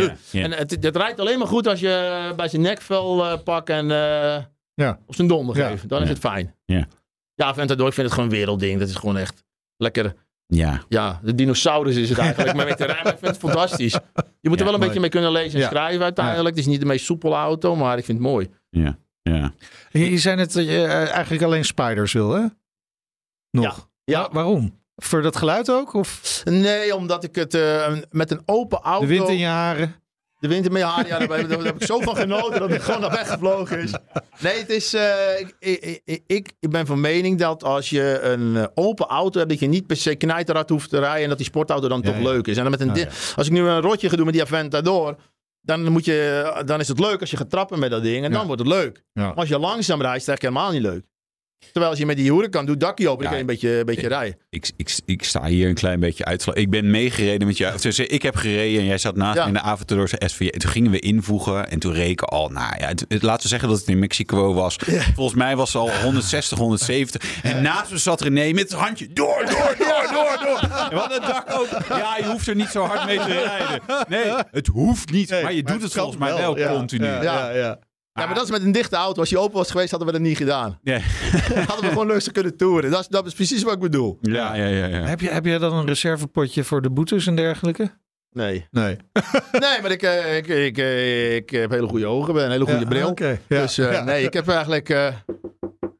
[0.02, 0.42] Ja, ja.
[0.42, 3.90] En het, het rijdt alleen maar goed als je bij zijn nekvel eh pakt en
[3.90, 4.42] eh,
[4.74, 4.98] Ja.
[5.06, 5.68] op zijn donder Ja.
[5.68, 5.88] geeft.
[5.88, 6.12] Dan is Ja.
[6.12, 6.54] het fijn.
[6.64, 6.86] Ja.
[7.34, 8.78] Ja, Aventador, ik vind het gewoon een wereldding.
[8.78, 9.44] Dat is gewoon echt
[9.76, 10.14] lekker.
[10.46, 10.82] ja.
[10.88, 12.56] Ja, de dinosaurus is het eigenlijk.
[12.56, 13.92] maar met de rijden, maar ik vind het fantastisch.
[14.40, 14.80] Je moet er wel een mooi.
[14.80, 15.68] beetje mee kunnen lezen en Ja.
[15.68, 16.48] schrijven uiteindelijk.
[16.56, 18.50] Het is niet de meest soepele auto, maar ik vind het mooi.
[18.70, 18.98] Ja.
[19.22, 19.52] ja.
[19.90, 22.44] Je, je zei net dat je eh, eigenlijk alleen spiders wil, hè?
[23.50, 23.88] Nog.
[24.04, 24.20] Ja.
[24.22, 24.82] Wa- waarom?
[24.96, 25.92] Voor dat geluid ook?
[25.94, 29.06] Of Nee, omdat ik het eh, met een open auto...
[29.06, 29.94] de wind in je haren?
[30.48, 33.10] De in mijn haar, ja, daar, heb ik zo van genoten dat het gewoon naar
[33.10, 33.92] weg gevlogen is.
[34.40, 34.94] Nee, het is.
[34.94, 39.50] eh, ik, ik, ik, ben van mening dat als je een eh, open auto hebt,
[39.50, 42.04] dat je niet per se knijterhard hoeft te rijden en dat die sportauto dan Ja,
[42.04, 42.22] toch ja.
[42.22, 42.56] leuk is.
[42.56, 43.08] En dan met een ja.
[43.36, 45.16] als ik nu een rotje ga doen met die Aventador,
[45.60, 48.32] dan, moet je, dan is het leuk als je gaat trappen met dat ding en
[48.32, 49.04] dan wordt het leuk.
[49.12, 51.13] Maar als je langzaam rijdt, is het eigenlijk helemaal niet leuk.
[51.64, 53.78] Terwijl als je met die Huracan doet, dakje open, dan Ja, kan je een beetje,
[53.78, 54.38] een beetje rijden.
[54.50, 56.46] Ik, ik, ik sta hier een klein beetje uit.
[56.52, 57.80] Ik ben meegereden met jou.
[57.80, 59.42] Dus ik heb gereden en jij zat naast Ja.
[59.42, 60.40] me in de Aventadorse SV.
[60.40, 63.48] En toen gingen we invoegen en toen reken al, nou ja, het, het- laten we
[63.48, 64.76] zeggen dat het in Mexico was.
[65.14, 67.42] Volgens mij was het al 160, 170.
[67.42, 70.60] En naast me zat René met het handje door, door, door, door, door.
[70.90, 71.68] En hadden het dak ook.
[71.88, 73.80] Ja, je hoeft er niet zo hard mee te rijden.
[74.08, 75.30] Nee, het hoeft niet.
[75.30, 76.72] maar je doet het volgens mij wel, ja.
[76.72, 77.06] continu.
[77.06, 77.78] Ja, ja,
[78.20, 78.26] ja.
[78.26, 79.20] Maar dat is met een dichte auto.
[79.20, 80.78] Als die open was geweest, hadden we dat niet gedaan.
[80.82, 80.98] Ja,
[81.68, 82.90] hadden we gewoon lustig kunnen toeren.
[82.90, 84.18] Dat is, dat is precies wat ik bedoel.
[84.20, 84.64] ja, ja.
[84.66, 85.02] ja, ja.
[85.02, 87.90] Heb, je, heb je dan een reservepotje voor de boetes en dergelijke?
[88.30, 88.66] Nee.
[88.70, 88.96] Nee.
[89.52, 92.64] Nee, maar ik, eh, ik, ik, eh, ik heb hele goede ogen, ben een hele
[92.64, 93.14] goede Ja, bril.
[93.48, 94.04] Ja, Dus eh, ja.
[94.04, 95.14] nee, ik heb eigenlijk eh,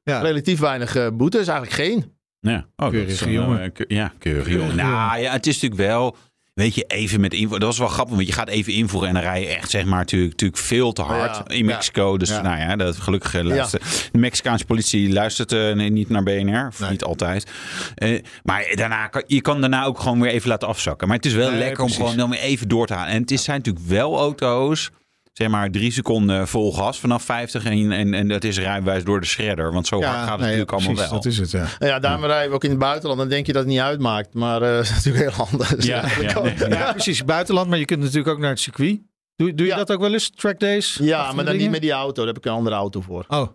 [0.05, 0.21] Ja.
[0.21, 1.49] relatief weinig boetes.
[1.49, 2.13] Eigenlijk geen.
[2.41, 3.73] Ja, oh, wel, jongen.
[3.89, 4.77] ja, keurige jongen.
[4.77, 6.17] Nou ja, het is natuurlijk wel.
[6.55, 7.61] Weet je, even met invoeren.
[7.61, 9.85] Dat was wel grappig, want je gaat even invoeren en dan rij je echt, zeg
[9.85, 12.17] maar, natuurlijk, natuurlijk veel te hard Ja, in Mexico.
[12.17, 12.41] Dus Ja.
[12.43, 14.09] nou ja, dat gelukkig eh, luistert.
[14.13, 16.91] De Mexicaanse politie luistert eh, niet naar BNR, of Nee.
[16.91, 17.51] niet altijd.
[17.95, 21.09] Eh, maar daarna kan, je kan daarna ook gewoon weer even laten afzakken.
[21.09, 21.97] Maar het is wel Nee, lekker precies.
[21.97, 23.13] om gewoon dan weer even door te halen.
[23.13, 24.91] En het is, zijn natuurlijk wel auto's.
[25.35, 29.21] Zeg maar drie seconden vol gas vanaf 50 en, en, en dat is rijbewijs door
[29.21, 29.73] de shredder.
[29.73, 31.21] Want zo hard gaat het nee, natuurlijk allemaal precies, wel.
[31.21, 31.67] Dat is het, ja.
[31.79, 33.19] Nou ja, daarom rijden we ook in het buitenland.
[33.21, 34.35] Dan denk je dat het niet uitmaakt.
[34.35, 35.85] Maar eh, dat is natuurlijk heel anders.
[35.87, 37.25] Ja, ja, nee, Ja, precies.
[37.25, 39.01] Buitenland, maar je kunt natuurlijk ook naar het circuit.
[39.37, 39.79] Doe, doe je Ja.
[39.79, 40.31] dat ook wel eens?
[40.31, 40.99] Track days?
[41.03, 42.15] Ja, maar dan niet met die auto.
[42.25, 43.25] Daar heb ik een andere auto voor.
[43.29, 43.49] Oh,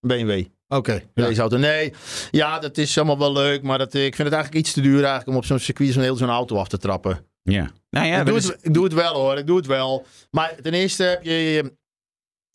[0.00, 0.44] Een BMW.
[0.68, 0.92] oké.
[1.14, 1.26] Ja.
[1.26, 1.56] Deze auto.
[1.56, 1.92] Nee,
[2.30, 3.62] ja, dat is allemaal wel leuk.
[3.62, 6.02] Maar dat, ik vind het eigenlijk iets te duur eigenlijk om op zo'n circuit zo'n
[6.02, 7.26] heel zo'n auto af te trappen.
[7.46, 7.70] Ja.
[7.90, 10.06] Nou ja, ik, doe dus- het, ik doe het wel hoor, ik doe het wel.
[10.30, 11.72] Maar ten eerste heb je,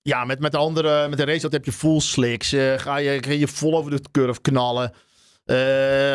[0.02, 2.54] ja, met, met de andere, met de race dat heb je full slicks.
[2.54, 4.92] Eh, ga, je, ga je vol over de curve knallen.
[5.46, 5.56] Eh,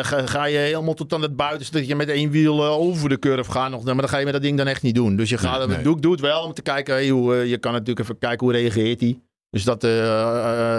[0.01, 3.09] ga, ga je helemaal tot aan het buiten, dat je met één wiel eh, over
[3.09, 3.83] de curve gaat nog.
[3.83, 5.15] Maar dat ga je met dat ding dan echt niet doen.
[5.15, 5.81] Dus je gaat, nee.
[5.81, 8.55] doe, doe het wel om te kijken, hey, hoe, je kan natuurlijk even kijken hoe
[8.55, 9.19] reageert hij.
[9.49, 9.81] Dus dat,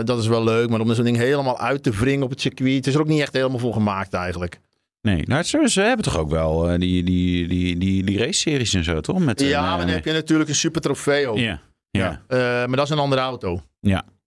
[0.07, 0.69] dat is wel leuk.
[0.69, 2.75] Maar om zo'n ding helemaal uit te wringen op het circuit.
[2.75, 4.61] Het is er ook niet echt helemaal voor gemaakt eigenlijk.
[5.01, 8.75] Nee, nou, ze, ze hebben toch ook wel eh, die, die, die, die, die race-series
[8.75, 9.19] en zo, toch?
[9.19, 11.37] Met, ja, eh, maar dan heb je natuurlijk een super trofeo.
[11.39, 12.23] Ja, ja.
[12.29, 13.63] Eh, maar dat is een andere auto.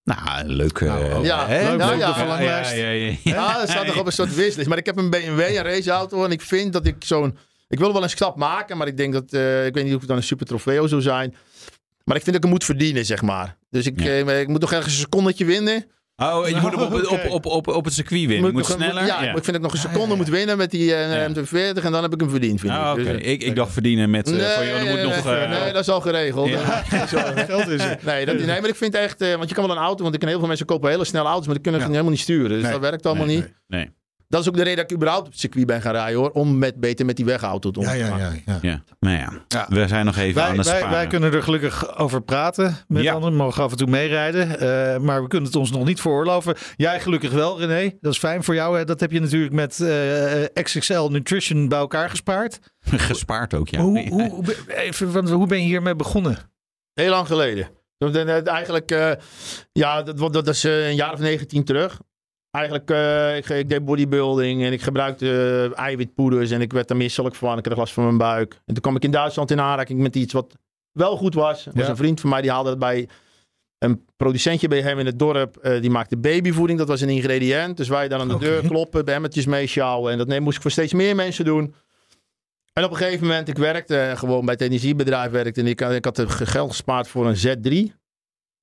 [0.03, 0.79] Nou, leuk.
[0.79, 1.69] eh, Nou, ja, hè?
[1.69, 3.13] leuk, Leuk ja, ja, Ja, ja, ja.
[3.23, 4.69] Ja, dat staat nog op een soort wishlist.
[4.69, 6.23] Maar ik heb een BMW, een raceauto.
[6.25, 7.37] En ik vind dat ik zo'n...
[7.67, 9.33] Ik wil wel een stap maken, maar ik denk dat...
[9.33, 11.35] eh, ik weet niet of het dan een super trofeo zou zijn.
[12.03, 13.57] Maar ik vind dat ik hem moet verdienen, zeg maar.
[13.69, 14.05] Dus ik, Ja.
[14.07, 15.85] eh, ik moet nog ergens een secondetje winnen.
[16.15, 18.45] Oh, je moet hem op, op, op, op, op het circuit winnen.
[18.47, 19.05] Je moet een- sneller.
[19.05, 21.29] Ja, ik vind dat ik nog een seconde moet winnen met die eh, Ja.
[21.29, 21.83] M40.
[21.83, 22.95] En dan heb ik hem verdiend, vind Ah.
[22.95, 24.27] Dus, eh, ik, ik dacht verdienen met...
[24.31, 25.23] eh, nee, van, joh, moet nee, nog...
[25.25, 26.49] nee, eh, nee, dat is al geregeld.
[26.49, 26.57] Ja.
[26.89, 27.45] Geen zorgen.
[27.45, 27.97] Geld is er.
[28.05, 29.21] Nee, dat, nee, maar ik vind echt...
[29.21, 31.05] eh, want je kan wel een auto, want ik ken heel veel mensen kopen hele
[31.05, 31.87] snelle auto's, maar die kunnen Ja.
[31.87, 32.49] helemaal niet sturen.
[32.49, 32.71] Dus Nee.
[32.71, 33.53] dat werkt allemaal Nee, niet.
[33.67, 33.89] nee.
[34.31, 36.29] Dat is ook de reden dat ik überhaupt op het circuit ben gaan rijden, hoor.
[36.31, 38.19] Om met, beter met die wegauto te Ja, omgaan.
[38.19, 38.41] ja, ja.
[38.45, 38.59] ja.
[38.61, 39.31] Ja, nou ja.
[39.47, 39.65] Ja.
[39.69, 40.95] We zijn nog even aan Wij, het wij, sparen.
[40.97, 43.13] wij kunnen er gelukkig over praten met Ja.
[43.13, 43.35] anderen.
[43.35, 44.59] Mogen af en toe meerijden.
[44.59, 46.55] Eh, maar we kunnen het ons nog niet veroorloven.
[46.75, 47.97] Jij gelukkig wel, René.
[48.01, 48.77] Dat is fijn voor jou.
[48.77, 48.85] Hè?
[48.85, 52.59] Dat heb je natuurlijk met eh, XXL Nutrition bij elkaar gespaard.
[53.11, 53.79] Gespaard ook, ja.
[53.81, 56.37] hoe, hoe, hoe ben- even, want hoe ben je hiermee begonnen?
[56.93, 57.67] Heel lang geleden.
[58.45, 59.11] Eigenlijk, eh,
[59.71, 61.99] ja, dat, dat, dat is een jaar of 19 terug.
[62.51, 65.25] Eigenlijk, eh, ik, ik deed bodybuilding en ik gebruikte
[65.75, 67.57] eh, eiwitpoeders en ik werd er misselijk van.
[67.57, 68.53] Ik kreeg last van mijn buik.
[68.53, 70.55] En toen kwam ik in Duitsland in aanraking met iets wat
[70.91, 71.65] wel goed was.
[71.65, 71.89] Er was Ja.
[71.89, 73.07] een vriend van mij die haalde het bij
[73.77, 75.57] een producentje bij hem in het dorp.
[75.57, 77.77] eh, die maakte babyvoeding, dat was een ingrediënt.
[77.77, 78.43] Dus wij dan aan de Oké.
[78.43, 80.11] deur kloppen, bemmetjes meesjouwen.
[80.11, 81.73] En dat moest ik voor steeds meer mensen doen.
[82.73, 85.61] En op een gegeven moment, ik werkte gewoon bij het energiebedrijf werkte.
[85.61, 88.00] En ik, ik had geld gespaard voor een Z3.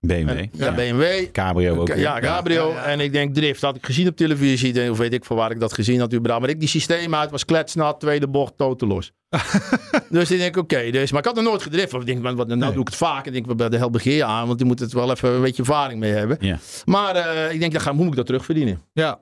[0.00, 0.28] BMW.
[0.28, 1.30] En- ja, BMW.
[1.32, 1.88] Cabrio ook.
[1.94, 2.20] Ja?
[2.20, 2.72] Cabrio.
[2.72, 3.60] En ik denk drift.
[3.62, 4.90] Had ik gezien op televisie.
[4.90, 6.40] Of weet ik van waar ik dat gezien had überhaupt.
[6.44, 8.00] Maar ik die systeem uit was kletsnat.
[8.00, 9.12] Tweede bocht, totaal los.
[10.10, 10.90] dus ik denk, oké.
[10.90, 11.90] dus, maar ik had nog nooit gedrift.
[11.90, 12.70] Want ik denk, wat, nou Nee.
[12.72, 13.26] doe ik het vaak.
[13.26, 14.46] Ik denk, wat bij de hel begeer je aan.
[14.46, 16.36] Want je moet het wel even een beetje ervaring mee hebben.
[16.40, 16.58] Ja.
[16.84, 18.80] Maar eh, ik denk, dan ga, hoe moet ik dat terugverdienen?
[18.92, 19.20] Ja,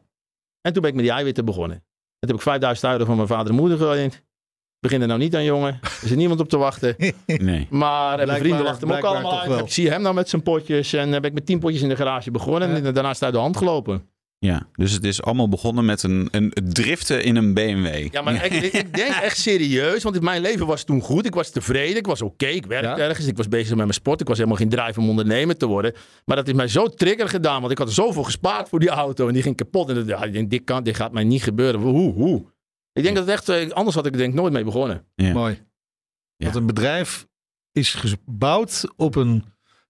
[0.60, 1.76] En toen ben ik met die eiwitten begonnen.
[1.76, 4.22] En toen heb ik 5000 euro van mijn vader en moeder geleend.
[4.86, 5.78] Begin er nou niet aan, jongen.
[5.82, 6.96] Er zit niemand op te wachten.
[7.26, 7.66] Nee.
[7.70, 9.60] Maar mijn vrienden lachten hem ook allemaal uit.
[9.60, 10.92] Ik zie hem nou met zijn potjes.
[10.92, 12.84] En heb ik met 10 potjes in de garage begonnen.
[12.84, 14.02] En daarna is het uit de hand gelopen.
[14.38, 18.12] Ja, dus het is allemaal begonnen met een, een driften in een BMW.
[18.12, 20.02] Ja, maar ik, ik, denk echt serieus.
[20.02, 21.26] Want mijn leven was toen goed.
[21.26, 21.96] Ik was tevreden.
[21.96, 22.46] Ik was oké.
[22.46, 22.98] Ik werkte Ja.
[22.98, 23.26] ergens.
[23.26, 24.20] Ik was bezig met mijn sport.
[24.20, 25.92] Ik was helemaal geen drive om ondernemer te worden.
[26.24, 27.60] Maar dat is mij zo trigger gedaan.
[27.60, 29.26] Want ik had zoveel gespaard voor die auto.
[29.26, 29.88] En die ging kapot.
[29.88, 31.80] En dat- ja, dit, kan, dit gaat mij niet gebeuren.
[31.80, 32.44] Hoe, hoe?
[32.96, 33.48] Ik denk dat het echt...
[33.48, 35.04] eh, Anders had ik denk ik nooit mee begonnen.
[35.14, 35.32] Ja.
[35.32, 35.54] mooi.
[36.36, 36.44] Ja.
[36.44, 37.26] Want een bedrijf
[37.72, 39.44] is gebouwd op een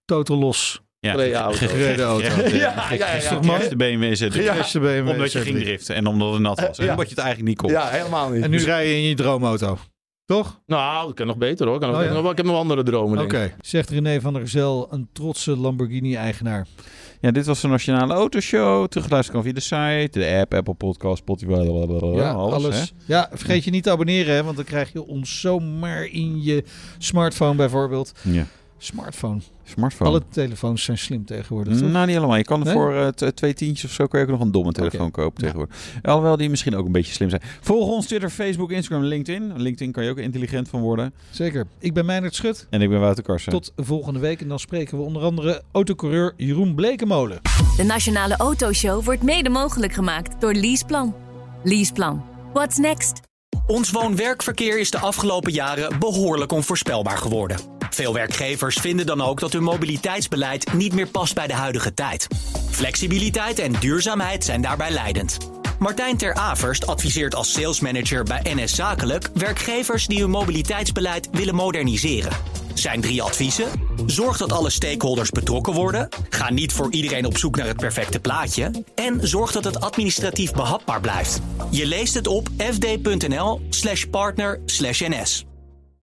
[0.05, 1.57] totaal los Ja, Gereden auto.
[1.67, 2.25] gereden auto.
[2.25, 3.39] Ja, ja, ja,
[3.69, 4.41] de BMW Z3.
[4.43, 4.55] Ja.
[4.55, 5.41] Eerste BMW Omdat je Z3.
[5.43, 6.77] ging driften en omdat het nat was.
[6.79, 7.69] En omdat je het eigenlijk niet kon.
[7.71, 8.43] Ja, helemaal niet.
[8.43, 9.77] En nu rij je in je droomauto.
[10.27, 10.59] Toch?
[10.65, 11.79] Nou, dat kan nog beter hoor.
[11.79, 12.29] Kan nog, Oh, ja.
[12.31, 13.19] ik heb nog- andere dromen.
[13.19, 13.53] Oké.
[13.61, 16.67] Zegt René van der Zel, een trotse Lamborghini-eigenaar.
[17.21, 18.87] Ja, dit was de Nationale Autoshow.
[18.87, 22.53] Terugluisteren kan via de site, de app, Apple Podcast, Spotify, blablabla, Ja, alles.
[22.53, 22.79] alles.
[22.79, 23.13] hè?
[23.13, 26.63] Ja, vergeet je niet te abonneren, hè, want dan krijg je ons zomaar in je
[26.97, 28.11] smartphone bijvoorbeeld.
[28.21, 28.45] Ja.
[28.77, 29.39] Smartphone.
[29.63, 30.09] Smartphone.
[30.09, 31.77] Alle telefoons zijn slim tegenwoordig.
[31.79, 31.91] toch?
[31.91, 32.37] Nou, niet helemaal.
[32.37, 32.73] Je kan er Nee?
[32.73, 35.75] voor eh, twee tientjes of zo kan je ook nog een domme telefoon kopen tegenwoordig.
[36.03, 37.41] Alhoewel die misschien ook een beetje slim zijn.
[37.61, 39.53] Volg ons Twitter, Facebook, Instagram, LinkedIn.
[39.61, 41.13] LinkedIn kan je ook intelligent van worden.
[41.29, 41.67] Zeker.
[41.79, 42.67] Ik ben Meijnerd Schut.
[42.69, 43.51] En ik ben Wouter Karsen.
[43.51, 44.41] Tot volgende week.
[44.41, 47.39] En dan spreken we onder andere autocoureur Jeroen Blekemolen.
[47.77, 51.15] De Nationale Autoshow wordt mede mogelijk gemaakt door Leaseplan.
[51.63, 52.23] Leaseplan.
[52.53, 53.19] What's next?
[53.67, 57.57] Ons woon-werkverkeer is de afgelopen jaren behoorlijk onvoorspelbaar geworden.
[57.89, 62.27] Veel werkgevers vinden dan ook dat hun mobiliteitsbeleid niet meer past bij de huidige tijd.
[62.69, 65.37] Flexibiliteit en duurzaamheid zijn daarbij leidend.
[65.79, 72.31] Martijn Ter Averst adviseert als salesmanager bij NS Zakelijk werkgevers die hun mobiliteitsbeleid willen moderniseren.
[72.73, 73.67] Zijn drie adviezen:
[74.05, 78.19] zorg dat alle stakeholders betrokken worden, ga niet voor iedereen op zoek naar het perfecte
[78.19, 81.39] plaatje en zorg dat het administratief behapbaar blijft.
[81.71, 85.45] Je leest het op fd.nl/partner/ns.